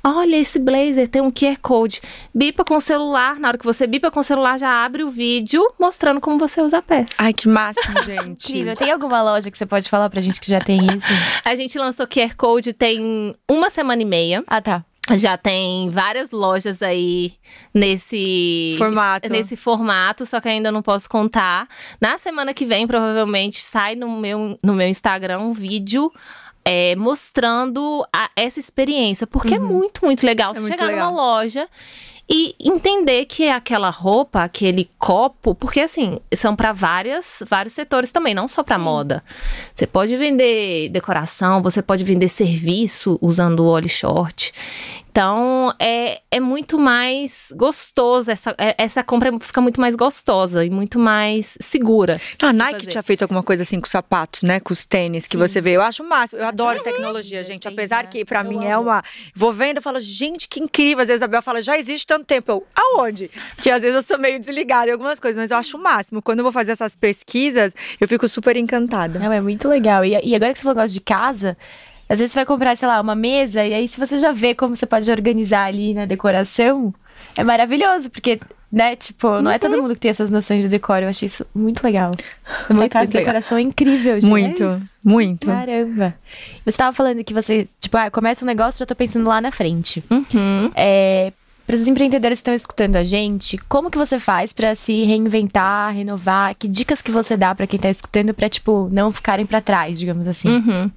[0.05, 1.99] olha esse blazer, tem um QR Code.
[2.33, 5.09] Bipa com o celular, na hora que você bipa com o celular, já abre o
[5.09, 7.13] vídeo mostrando como você usa a peça.
[7.17, 8.51] Ai, que máximo, gente.
[8.51, 8.75] Incrível.
[8.75, 11.07] Tem alguma loja que você pode falar pra gente que já tem isso?
[11.43, 14.43] A gente lançou QR Code tem uma semana e meia.
[14.47, 14.85] Ah, tá.
[15.11, 17.33] Já tem várias lojas aí
[17.71, 19.31] nesse Formato.
[19.31, 21.67] nesse formato, só que ainda não posso contar.
[22.01, 26.11] Na semana que vem, provavelmente, sai no meu, no meu Instagram um vídeo
[26.65, 29.27] é, mostrando a- essa experiência.
[29.27, 30.51] Porque é muito, muito legal.
[30.51, 31.11] É Você muito chegar legal.
[31.11, 31.67] numa loja
[32.27, 38.33] e entender que aquela roupa, aquele copo, porque assim, são para várias vários setores também,
[38.33, 39.23] não só para moda.
[39.75, 44.51] Você pode vender decoração, você pode vender serviço usando o Oli Short.
[45.15, 50.69] Então, é, é muito mais gostoso, essa, é- essa compra fica muito mais gostosa e
[50.69, 52.19] muito mais segura.
[52.41, 52.91] A se Nike fazer.
[52.91, 54.59] tinha feito alguma coisa assim com os sapatos, né?
[54.59, 55.71] Com os tênis que você vê.
[55.71, 56.41] Eu acho o máximo.
[56.41, 57.65] Eu adoro tecnologia, gente.
[57.65, 58.09] Apesar né?
[58.11, 58.89] que pra Eu mim é amo.
[58.89, 59.01] uma.
[59.33, 61.01] Vou vendo e falo, gente, que incrível.
[61.01, 62.51] Às vezes a Bel fala, já existe tanto tempo.
[62.51, 63.31] Eu, aonde?
[63.55, 66.21] Porque às vezes eu sou meio desligada em algumas coisas, mas eu acho o máximo.
[66.21, 69.17] Quando eu vou fazer essas pesquisas, eu fico super encantada.
[69.17, 70.03] Não, é muito legal.
[70.03, 71.57] E, e agora que você falou negócio de casa,
[72.07, 74.53] às vezes você vai comprar, sei lá, uma mesa, e aí se você já vê
[74.53, 76.93] como você pode organizar ali na decoração,
[77.37, 78.39] é maravilhoso, porque,
[78.71, 81.01] né, tipo, não é todo mundo que tem essas noções de decor.
[81.01, 82.11] Eu achei isso muito legal.
[82.69, 84.29] Muito Muito, muito decoração é incrível, gente.
[84.29, 85.47] Muito, É muito.
[85.47, 86.15] Caramba.
[86.65, 89.51] Você tava falando que você, tipo, ah, começa um negócio, já tô pensando lá na
[89.51, 90.03] frente.
[90.09, 90.71] Uhum.
[90.75, 91.31] É,
[91.65, 95.93] para os empreendedores que estão escutando a gente, como que você faz pra se reinventar,
[95.93, 96.55] renovar?
[96.55, 99.97] Que dicas que você dá pra quem tá escutando pra, tipo, não ficarem pra trás,
[99.97, 100.49] digamos assim?
[100.49, 100.91] Uhum.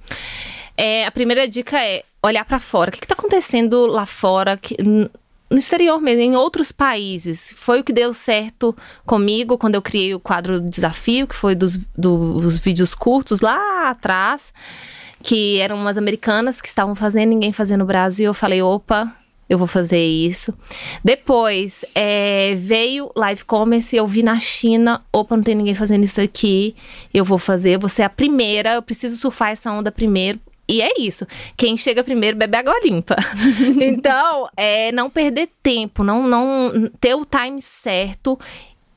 [0.81, 2.89] É, a primeira dica é olhar pra fora.
[2.89, 7.53] O que, está acontecendo lá fora, que- no exterior mesmo, em outros países?
[7.57, 8.73] Foi o que deu certo
[9.05, 14.53] comigo quando eu criei o quadro Desafio, que foi dos, dos vídeos curtos lá atrás,
[15.21, 18.27] que eram umas americanas que estavam fazendo, ninguém fazia no Brasil.
[18.27, 19.13] Eu falei, opa.
[19.49, 20.53] Eu vou fazer isso.
[21.03, 26.21] Depois é, veio live commerce, eu vi na China, opa, não tem ninguém fazendo isso
[26.21, 26.75] aqui.
[27.11, 30.39] Eu vou fazer, vou ser a primeira, eu preciso surfar essa onda primeiro.
[30.69, 31.25] E é isso.
[31.57, 33.15] Quem chega primeiro bebe água limpa.
[33.81, 38.39] então, é não perder tempo, não, não ter o time certo,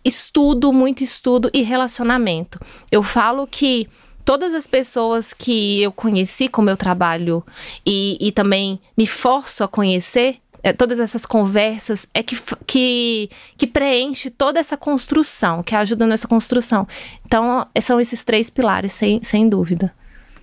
[0.05, 2.61] estudo, muito estudo e relacionamento.
[2.91, 3.89] Eu falo que
[4.23, 7.43] todas as pessoas que eu conheci com meu trabalho
[7.87, 13.67] e, e também me forço a conhecer, é, todas essas conversas é que, que, que
[13.67, 16.87] preenche toda essa construção, que ajuda nessa construção.
[17.25, 19.93] Então, são esses três pilares, sem, sem dúvida.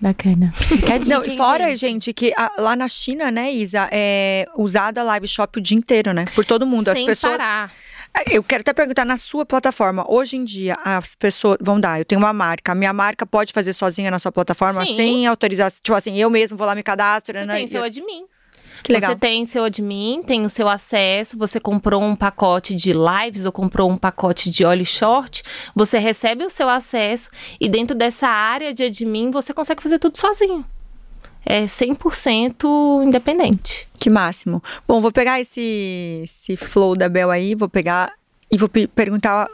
[0.00, 0.52] Bacana.
[1.08, 5.58] Não, e fora, gente, que a- lá na China, né, Isa, é usada live shop
[5.58, 6.24] o dia inteiro, né?
[6.34, 6.92] Por todo mundo.
[6.92, 7.36] sem As pessoas.
[7.36, 7.72] parar.
[8.28, 10.04] Eu quero até perguntar na sua plataforma.
[10.10, 11.58] Hoje em dia, as pessoas.
[11.60, 12.72] Vão dar, eu tenho uma marca.
[12.72, 14.96] A minha marca pode fazer sozinha na sua plataforma Sim.
[14.96, 15.78] sem autorização.
[15.82, 17.36] Tipo assim, eu mesmo vou lá me cadastro.
[17.36, 18.24] Você né, tem seu admin.
[18.82, 19.10] Que legal.
[19.12, 23.52] Você tem seu admin, tem o seu acesso, você comprou um pacote de lives ou
[23.52, 25.42] comprou um pacote de óleo short,
[25.74, 30.18] você recebe o seu acesso e dentro dessa área de admin você consegue fazer tudo
[30.18, 30.64] sozinho.
[31.44, 33.88] É 100% independente.
[33.98, 34.62] Que máximo.
[34.86, 38.12] Bom, vou pegar esse, esse flow da Bel aí, vou pegar
[38.50, 39.48] e vou pe- perguntar.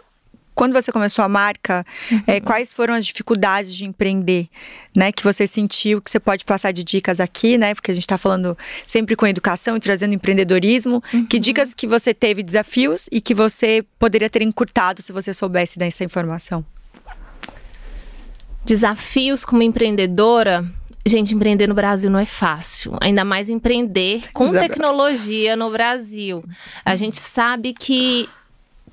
[0.57, 1.85] Quando você começou a marca,
[2.27, 4.49] é, quais foram as dificuldades de empreender,
[4.97, 5.13] né?
[5.13, 7.75] Que você sentiu, que você pode passar de dicas aqui, né?
[7.75, 11.03] Porque a gente está falando sempre com educação e trazendo empreendedorismo.
[11.29, 15.79] Que dicas que você teve, desafios, e que você poderia ter encurtado se você soubesse
[15.79, 16.65] dessa informação?
[18.65, 20.65] Desafios como empreendedora.
[21.05, 22.97] Gente, empreender no Brasil não é fácil.
[23.03, 24.63] Ainda mais empreender com Isabel.
[24.63, 26.43] tecnologia no Brasil.
[26.83, 28.27] A gente sabe que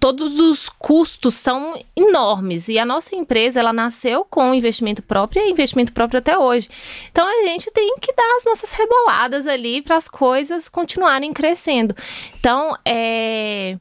[0.04, 5.45] todos os custos são enormes e a nossa empresa ela nasceu com investimento próprio e
[5.45, 6.68] é investimento próprio até hoje.
[7.10, 11.95] Então a gente tem que dar as nossas reboladas ali para as coisas continuarem crescendo.
[12.38, 13.78] Então é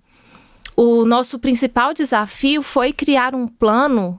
[0.77, 4.17] o nosso principal desafio foi criar um plano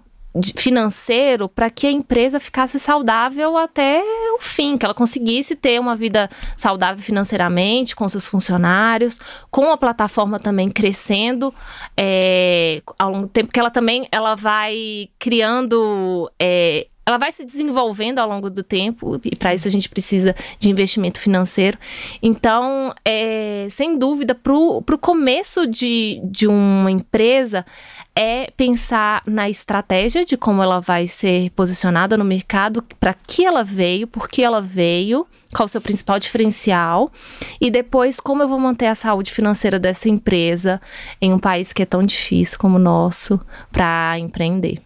[0.55, 4.01] financeiro para que a empresa ficasse saudável até
[4.35, 9.19] o fim, que ela conseguisse ter uma vida saudável financeiramente com seus funcionários,
[9.51, 11.53] com a plataforma também crescendo
[11.95, 17.45] é, ao longo do tempo, que ela também ela vai criando é, ela vai se
[17.45, 21.77] desenvolvendo ao longo do tempo e para isso a gente precisa de investimento financeiro.
[22.21, 27.65] Então, é, sem dúvida, para o começo de, de uma empresa
[28.15, 33.63] é pensar na estratégia de como ela vai ser posicionada no mercado, para que ela
[33.63, 37.11] veio, por que ela veio, qual o seu principal diferencial
[37.59, 40.81] e depois como eu vou manter a saúde financeira dessa empresa
[41.21, 43.39] em um país que é tão difícil como o nosso
[43.71, 44.81] para empreender.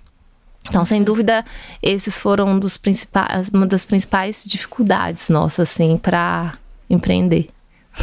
[0.67, 1.45] Então, sem dúvida,
[1.81, 6.57] esses foram um dos principais, uma das principais dificuldades nossas, assim, para
[6.89, 7.49] empreender.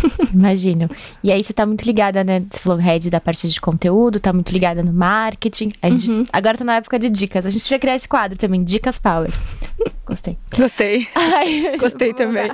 [0.33, 0.89] Imagino.
[1.23, 2.45] E aí você tá muito ligada, né?
[2.51, 5.73] Você falou head da parte de conteúdo, tá muito ligada no marketing.
[5.81, 6.25] A gente, uhum.
[6.33, 7.47] Agora tá na época de dicas.
[7.47, 9.31] A gente vai criar esse quadro também, Dicas Power.
[10.07, 10.37] Gostei.
[10.57, 11.09] Gostei.
[11.15, 12.51] Ai, Gostei também.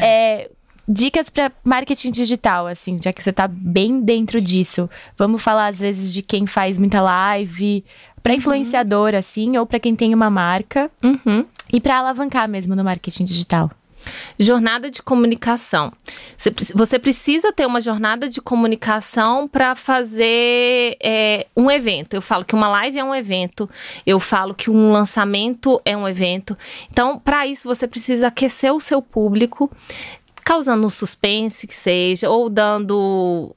[0.00, 0.50] É,
[0.88, 4.88] dicas para marketing digital, assim, já que você tá bem dentro disso.
[5.16, 7.84] Vamos falar às vezes de quem faz muita live,
[8.22, 8.38] para uhum.
[8.38, 10.90] influenciador, assim, ou para quem tem uma marca.
[11.02, 11.44] Uhum.
[11.72, 13.70] E para alavancar mesmo no marketing digital.
[14.38, 15.92] Jornada de comunicação.
[16.74, 22.14] Você precisa ter uma jornada de comunicação para fazer é, um evento.
[22.14, 23.68] Eu falo que uma live é um evento,
[24.06, 26.56] eu falo que um lançamento é um evento.
[26.90, 29.70] Então, para isso, você precisa aquecer o seu público,
[30.42, 33.54] causando um suspense que seja, ou dando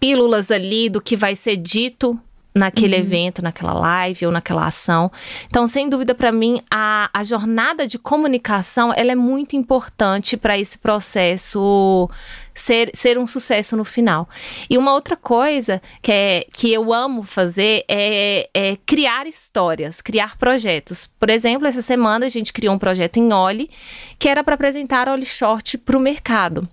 [0.00, 2.20] pílulas ali do que vai ser dito
[2.54, 3.02] naquele uhum.
[3.02, 5.10] evento, naquela live ou naquela ação.
[5.46, 10.58] Então, sem dúvida, para mim, a, a jornada de comunicação ela é muito importante para
[10.58, 12.08] esse processo
[12.54, 14.28] ser, ser um sucesso no final.
[14.68, 20.36] E uma outra coisa que, é, que eu amo fazer é, é criar histórias, criar
[20.36, 21.08] projetos.
[21.18, 23.70] Por exemplo, essa semana a gente criou um projeto em Oli
[24.18, 26.68] que era para apresentar Oli Short para o mercado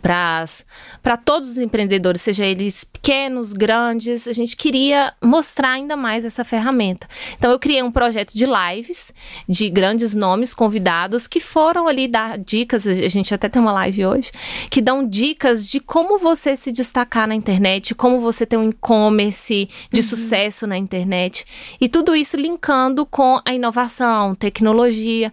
[0.00, 6.44] para todos os empreendedores, seja eles pequenos, grandes, a gente queria mostrar ainda mais essa
[6.44, 7.06] ferramenta.
[7.36, 9.12] Então eu criei um projeto de lives
[9.48, 14.06] de grandes nomes convidados que foram ali dar dicas, a gente até tem uma live
[14.06, 14.30] hoje,
[14.70, 19.68] que dão dicas de como você se destacar na internet, como você ter um e-commerce
[19.90, 20.06] de uhum.
[20.06, 21.44] sucesso na internet
[21.80, 25.32] e tudo isso linkando com a inovação, tecnologia.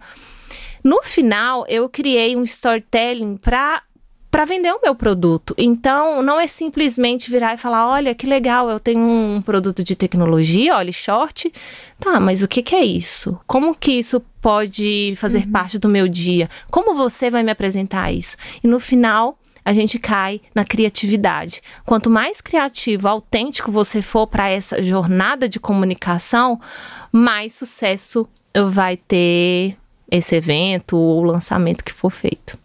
[0.82, 3.82] No final, eu criei um storytelling para
[4.30, 5.54] para vender o meu produto.
[5.58, 9.96] Então, não é simplesmente virar e falar: olha, que legal, eu tenho um produto de
[9.96, 11.52] tecnologia, olha, short.
[11.98, 13.38] Tá, mas o que, que é isso?
[13.46, 15.52] Como que isso pode fazer uhum.
[15.52, 16.48] parte do meu dia?
[16.70, 18.36] Como você vai me apresentar isso?
[18.62, 21.60] E no final, a gente cai na criatividade.
[21.84, 26.58] Quanto mais criativo, autêntico você for para essa jornada de comunicação,
[27.12, 29.76] mais sucesso vai ter
[30.10, 32.58] esse evento ou lançamento que for feito.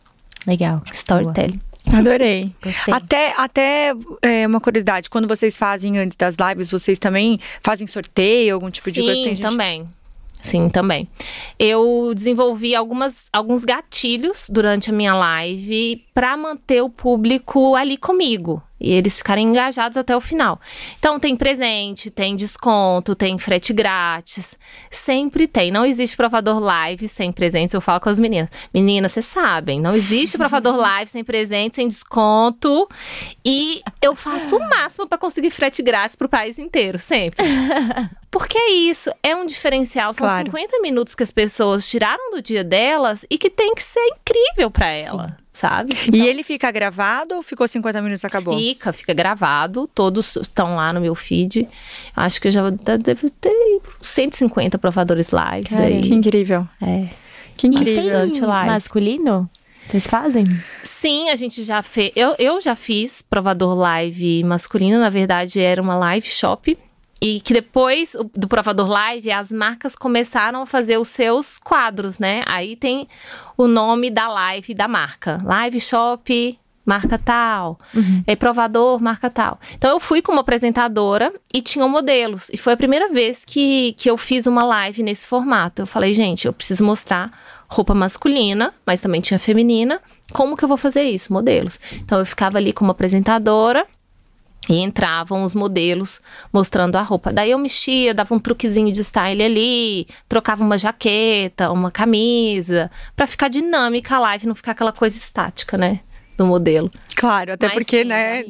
[0.47, 0.81] Legal.
[0.91, 1.59] Storytelling.
[1.93, 2.51] Adorei.
[2.63, 2.93] Gostei.
[2.93, 8.55] Até, até é, uma curiosidade, quando vocês fazem antes das lives, vocês também fazem sorteio,
[8.55, 9.15] algum tipo Sim, de coisa?
[9.15, 9.41] Sim, gente...
[9.41, 9.87] também.
[10.41, 11.07] Sim, também.
[11.57, 18.61] Eu desenvolvi algumas, alguns gatilhos durante a minha live para manter o público ali comigo
[18.79, 20.59] e eles ficarem engajados até o final.
[20.99, 24.57] Então tem presente, tem desconto, tem frete grátis,
[24.91, 25.71] sempre tem.
[25.71, 27.73] Não existe provador live sem presentes.
[27.73, 31.87] Eu falo com as meninas, meninas, vocês sabem, não existe provador live sem presente, sem
[31.87, 32.87] desconto.
[33.43, 37.43] E eu faço o máximo para conseguir frete grátis para o país inteiro, sempre.
[38.35, 40.11] Porque é isso, é um diferencial.
[40.11, 40.47] São claro.
[40.47, 44.69] 50 minutos que as pessoas tiraram do dia delas e que tem que ser incrível
[44.69, 45.29] para ela.
[45.29, 45.95] Sim sabe?
[46.05, 48.57] Então, e ele fica gravado ou ficou 50 minutos e acabou?
[48.57, 49.89] Fica, fica gravado.
[49.95, 51.65] Todos estão lá no meu feed.
[52.13, 56.01] Acho que eu já devo ter 150 provadores lives aí.
[56.01, 56.67] Que incrível.
[56.81, 57.07] É.
[57.55, 58.29] Que incrível.
[58.29, 59.49] Tem masculino?
[59.87, 60.43] Vocês fazem?
[60.83, 62.11] Sim, a gente já fez.
[62.17, 64.99] Eu, eu já fiz provador live masculino.
[64.99, 66.77] Na verdade, era uma live shop
[67.21, 72.43] e que depois do provador live, as marcas começaram a fazer os seus quadros, né?
[72.45, 73.07] Aí tem
[73.57, 75.41] o nome da live da marca.
[75.43, 77.79] Live Shop, marca tal.
[77.93, 78.23] Uhum.
[78.27, 79.59] É provador, marca tal.
[79.73, 82.49] Então eu fui como apresentadora e tinham modelos.
[82.49, 85.81] E foi a primeira vez que, que eu fiz uma live nesse formato.
[85.81, 87.31] Eu falei, gente, eu preciso mostrar
[87.67, 89.99] roupa masculina, mas também tinha feminina.
[90.31, 91.33] Como que eu vou fazer isso?
[91.33, 91.79] Modelos.
[91.93, 93.87] Então eu ficava ali como apresentadora
[94.69, 97.31] e entravam os modelos mostrando a roupa.
[97.31, 103.27] Daí eu mexia, dava um truquezinho de style ali, trocava uma jaqueta, uma camisa, para
[103.27, 105.99] ficar dinâmica a live, não ficar aquela coisa estática, né?
[106.37, 106.91] Do modelo.
[107.15, 108.43] Claro, até Mas porque, sim, né?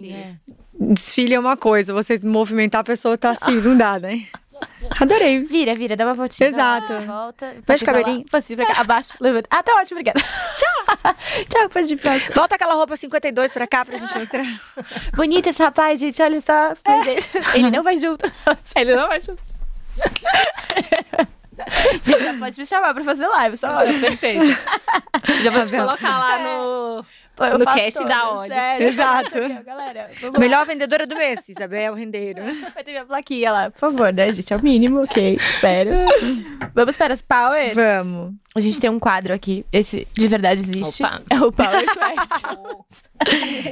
[0.78, 4.26] Desfile é uma coisa, você movimentar a pessoa tá assim, não dá, né?
[5.00, 5.44] Adorei.
[5.46, 6.50] Vira, vira, dá uma voltinha.
[6.50, 6.94] Exato.
[7.02, 7.56] Volta.
[7.68, 8.26] Mexe cabelinho.
[8.30, 9.48] Pode pra cá, abaixo, levanta.
[9.50, 10.20] Ah, tá ótimo, obrigada.
[10.58, 11.16] Tchau.
[11.50, 12.36] Tchau, pode ir próximo.
[12.36, 14.46] Volta aquela roupa 52 pra cá pra gente mostrar.
[15.16, 16.76] Bonito esse rapaz, gente, olha só.
[17.54, 18.26] Ele não vai junto.
[18.76, 19.44] Ele não vai junto.
[22.04, 23.98] Gente, já pode me chamar pra fazer live, só olha.
[24.00, 24.46] Perfeito.
[25.42, 25.86] Já vou te vendo?
[25.86, 27.06] colocar lá no.
[27.36, 28.10] Pô, No cast todas,
[28.50, 28.88] da sério.
[28.88, 29.38] Exato.
[29.38, 32.42] Aqui, ó, Galera, A melhor vendedora do mês, Isabel Rendeiro.
[32.74, 34.54] Vai ter minha plaquinha lá, por favor, né, gente?
[34.54, 35.36] É o mínimo, ok?
[35.36, 35.90] Espero.
[36.74, 37.74] Vamos para as powers?
[37.76, 38.34] Vamos.
[38.56, 41.04] A gente tem um quadro aqui, esse de verdade existe.
[41.04, 41.22] Opa.
[41.30, 42.86] É o Power Question.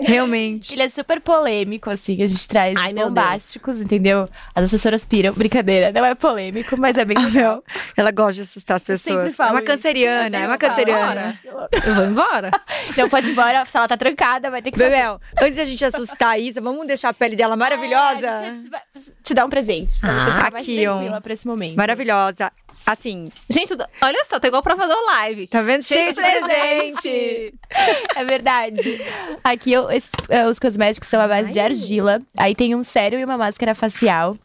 [0.01, 0.73] Realmente.
[0.73, 4.27] Ele é super polêmico, assim, a gente traz Ai, bombásticos, entendeu?
[4.53, 7.63] As assessoras piram, brincadeira, não é polêmico, mas é bem legal.
[7.95, 9.27] Ela gosta de assustar as pessoas.
[9.27, 11.33] É falo uma canceriana, é uma canceriana.
[11.53, 12.51] "Ora, Eu vou embora.
[12.97, 14.89] Não pode ir embora, a sala tá trancada, vai ter que fazer.
[14.91, 18.27] Bebel, antes de a gente assustar a Isa, vamos deixar a pele dela maravilhosa?
[18.27, 19.99] É, deixa eu te- te dar um presente.
[19.99, 20.95] Pra você Ah, ficar mais aqui, ó.
[20.97, 21.75] tranquila pra esse momento.
[21.75, 22.51] Maravilhosa.
[22.85, 25.47] Assim, Gente, olha só, tá igual provador live.
[25.47, 25.83] tá vendo?
[25.83, 27.53] Cheio de presente.
[28.15, 29.01] É verdade.
[29.43, 32.21] Aqui eu- esses, é, os cosméticos são à base de argila.
[32.37, 34.37] Aí tem um sérum e uma máscara facial.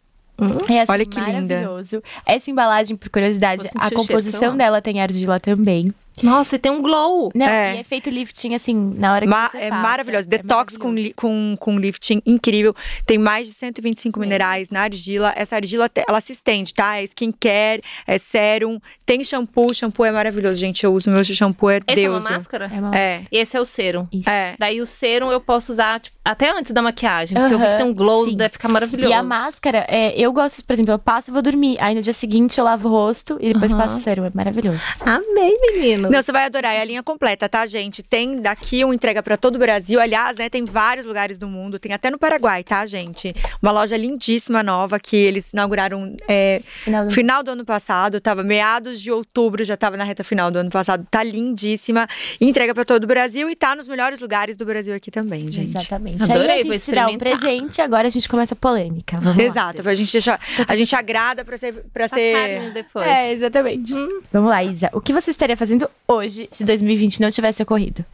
[0.69, 1.57] É assim, Olha que linda.
[1.57, 2.03] maravilhoso.
[2.25, 5.93] Essa embalagem, por curiosidade, a composição dela tem argila também.
[6.23, 7.31] Nossa, e tem um glow.
[7.35, 7.77] Não, É.
[7.77, 9.83] e é feito lifting assim, na hora que Ma- você é passa.
[9.83, 10.27] maravilhoso.
[10.27, 11.09] É Detox com, maravilhoso.
[11.09, 12.75] li- com, com lifting incrível.
[13.07, 15.33] Tem mais de 125 minerais na argila.
[15.37, 16.97] Essa argila, ela se estende, tá?
[17.01, 18.81] É skincare, é sérum.
[19.07, 19.73] Tem shampoo.
[19.75, 20.85] Shampoo é maravilhoso, gente.
[20.85, 22.25] Eu uso meu shampoo, é Esse Deus.
[22.25, 22.71] é uma máscara?
[22.75, 22.97] É uma...
[22.97, 23.23] É.
[23.31, 24.07] E esse é o serum.
[24.13, 24.29] Isso.
[24.29, 24.55] É.
[24.59, 27.37] Daí o serum eu posso usar tipo, até antes da maquiagem.
[27.39, 28.37] Porque eu vi que tem um glow, Sim.
[28.37, 29.11] deve ficar maravilhoso.
[29.11, 31.77] E a máscara, é, eu gosto, por exemplo, eu passo e vou dormir.
[31.81, 34.25] Aí no dia seguinte eu lavo o rosto e depois passo sérum.
[34.25, 34.85] É maravilhoso.
[35.01, 36.08] Amei, menino.
[36.11, 36.75] Não, você vai adorar.
[36.75, 38.03] É a linha completa, tá, gente?
[38.03, 40.01] Tem daqui um entrega pra todo o Brasil.
[40.01, 41.79] Aliás, né, tem vários lugares do mundo.
[41.79, 43.35] Tem até no Paraguai, tá, gente?
[43.63, 47.13] Uma loja lindíssima nova que eles inauguraram é, Final do...
[47.13, 48.21] final do ano passado.
[48.21, 51.07] Tava meados de outubro, já tava na reta final do ano passado.
[51.11, 52.07] Tá lindíssima.
[52.41, 55.77] Entrega pra todo o Brasil e tá nos melhores lugares do Brasil aqui também, gente.
[55.77, 56.23] Exatamente.
[56.25, 57.41] Adorei, Aí a vou gente te dá um experimentar.
[57.41, 59.19] presente, agora a gente começa a polêmica.
[59.21, 59.45] Vamos lá.
[59.45, 63.07] Exato, a gente deixa, a gente agrada pra ser, pra Faz ser depois.
[63.07, 63.93] É, exatamente.
[64.33, 64.91] Vamos lá, Isa.
[64.93, 68.05] O que você estaria fazendo hoje se 2020 não tivesse ocorrido?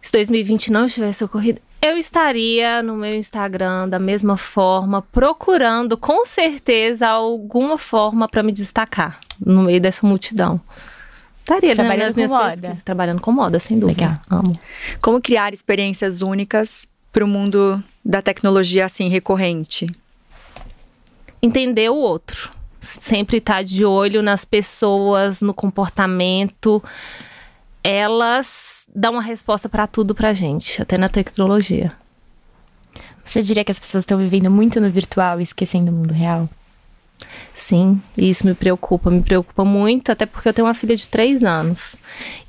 [0.00, 6.24] Se 2020 não tivesse ocorrido, eu estaria no meu Instagram da mesma forma, procurando com
[6.24, 10.60] certeza alguma forma para me destacar no meio dessa multidão.
[11.40, 12.50] Estaria ali Trabalhando nas minhas com moda.
[12.50, 14.00] pesquisas, trabalhando com moda, sem dúvida.
[14.02, 14.20] Legal.
[14.30, 14.58] Amo.
[15.00, 19.86] como criar experiências únicas pro mundo da tecnologia assim recorrente.
[21.40, 22.50] Entender o outro.
[22.88, 26.82] Sempre estar de olho nas pessoas, no comportamento.
[27.82, 31.92] Elas dão uma resposta para tudo pra gente, até na tecnologia.
[33.24, 36.48] Você diria que as pessoas estão vivendo muito no virtual e esquecendo o mundo real?
[37.52, 41.08] Sim, e isso me preocupa, me preocupa muito, até porque eu tenho uma filha de
[41.08, 41.96] três anos.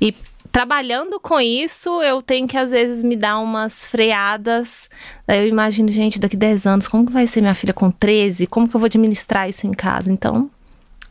[0.00, 0.14] E
[0.50, 4.88] trabalhando com isso, eu tenho que às vezes me dar umas freadas.
[5.26, 8.46] Eu imagino, gente, daqui 10 anos, como que vai ser minha filha com 13?
[8.46, 10.12] Como que eu vou administrar isso em casa?
[10.12, 10.50] Então,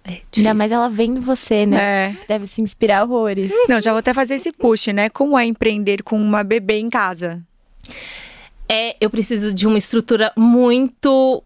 [0.04, 0.26] é difícil.
[0.38, 1.78] Ainda mais ela vendo você, né?
[1.78, 2.16] É.
[2.28, 3.54] Deve se inspirar horrores.
[3.68, 5.10] Não, já vou até fazer esse push, né?
[5.10, 7.42] Como é empreender com uma bebê em casa?
[8.70, 11.44] é, eu preciso de uma estrutura muito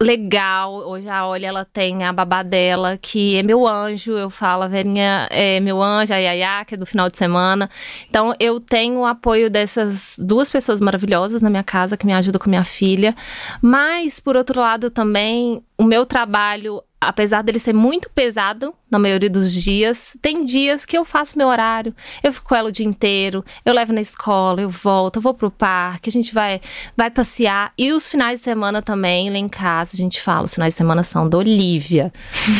[0.00, 0.74] legal.
[0.88, 4.12] Hoje a Olha, ela tem a babá dela, que é meu anjo.
[4.12, 7.68] Eu falo, a velhinha é meu anjo, a Yaya, que é do final de semana.
[8.08, 12.40] Então, eu tenho o apoio dessas duas pessoas maravilhosas na minha casa, que me ajudam
[12.40, 13.14] com minha filha.
[13.60, 19.30] Mas, por outro lado, também, o meu trabalho apesar dele ser muito pesado na maioria
[19.30, 22.86] dos dias, tem dias que eu faço meu horário, eu fico com ela o dia
[22.86, 26.60] inteiro, eu levo na escola, eu volto, eu vou pro parque, a gente vai,
[26.96, 27.72] vai passear.
[27.78, 30.78] E os finais de semana também, lá em casa, a gente fala, os finais de
[30.78, 32.12] semana são da Olivia.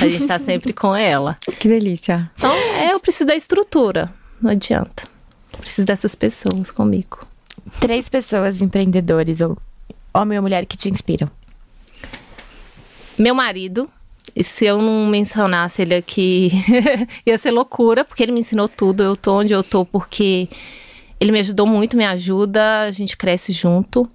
[0.03, 1.37] A gente tá sempre com ela.
[1.59, 2.31] Que delícia.
[2.37, 5.05] Então, é, eu preciso da estrutura, não adianta.
[5.53, 7.27] Eu preciso dessas pessoas comigo.
[7.81, 9.59] Três pessoas empreendedores, ou
[10.15, 11.31] homem ou mulher, que te inspiram.
[13.19, 13.91] Meu marido,
[14.35, 16.51] e se eu não mencionasse ele aqui,
[17.27, 19.03] ia ser loucura, porque ele me ensinou tudo.
[19.03, 20.49] Eu tô onde eu tô porque
[21.21, 24.09] ele me ajudou muito, me ajuda, a gente cresce junto.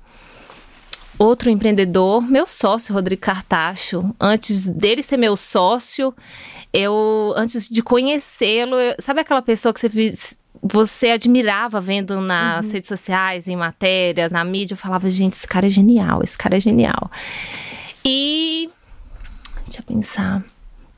[1.17, 4.13] Outro empreendedor, meu sócio, Rodrigo Cartacho.
[4.19, 6.13] Antes dele ser meu sócio,
[6.71, 10.13] eu, antes de conhecê-lo, sabe aquela pessoa que você,
[10.61, 14.73] você admirava vendo nas redes sociais, em matérias, na mídia?
[14.73, 17.11] Eu falava, gente, esse cara é genial, esse cara é genial.
[18.03, 18.69] E
[19.73, 20.43] Deixa eu pensar.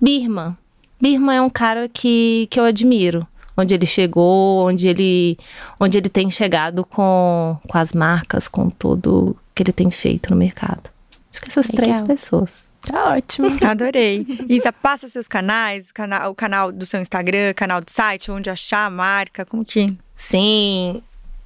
[0.01, 0.57] Birma.
[0.99, 3.25] Birma é um cara que, que eu admiro.
[3.55, 5.37] Onde ele chegou, onde ele,
[5.79, 10.35] onde ele tem chegado com, com as marcas, com tudo que ele tem feito no
[10.35, 10.89] mercado.
[11.31, 12.05] Acho que essas três Legal.
[12.05, 12.69] pessoas.
[12.81, 13.47] Tá ótimo.
[13.65, 14.27] Adorei.
[14.49, 18.49] Isa, passa seus canais, o canal, o canal do seu Instagram, canal do site, onde
[18.49, 19.97] achar a marca, como que.
[20.13, 21.01] Sim.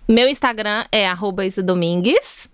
[0.07, 2.49] Meu Instagram é arroba Isa Domingues.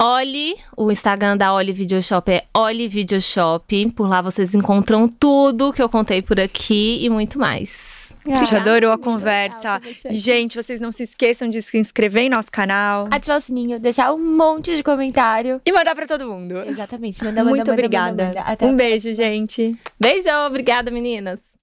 [0.00, 3.90] Oli, o Instagram da Oli Videoshop é Oli Videoshop.
[3.92, 8.14] Por lá vocês encontram tudo que eu contei por aqui e muito mais.
[8.26, 9.80] A gente adorou a conversa.
[10.10, 14.12] Gente, vocês não se esqueçam de se inscrever em nosso canal Ativar o sininho, deixar
[14.14, 15.60] um monte de comentário.
[15.64, 16.58] e mandar pra todo mundo.
[16.66, 17.22] Exatamente.
[17.22, 18.10] Manda, manda, Muito manda, obrigada.
[18.10, 18.40] Manda, manda.
[18.40, 19.76] Até Um beijo, gente.
[20.00, 21.53] Beijo, obrigada meninas.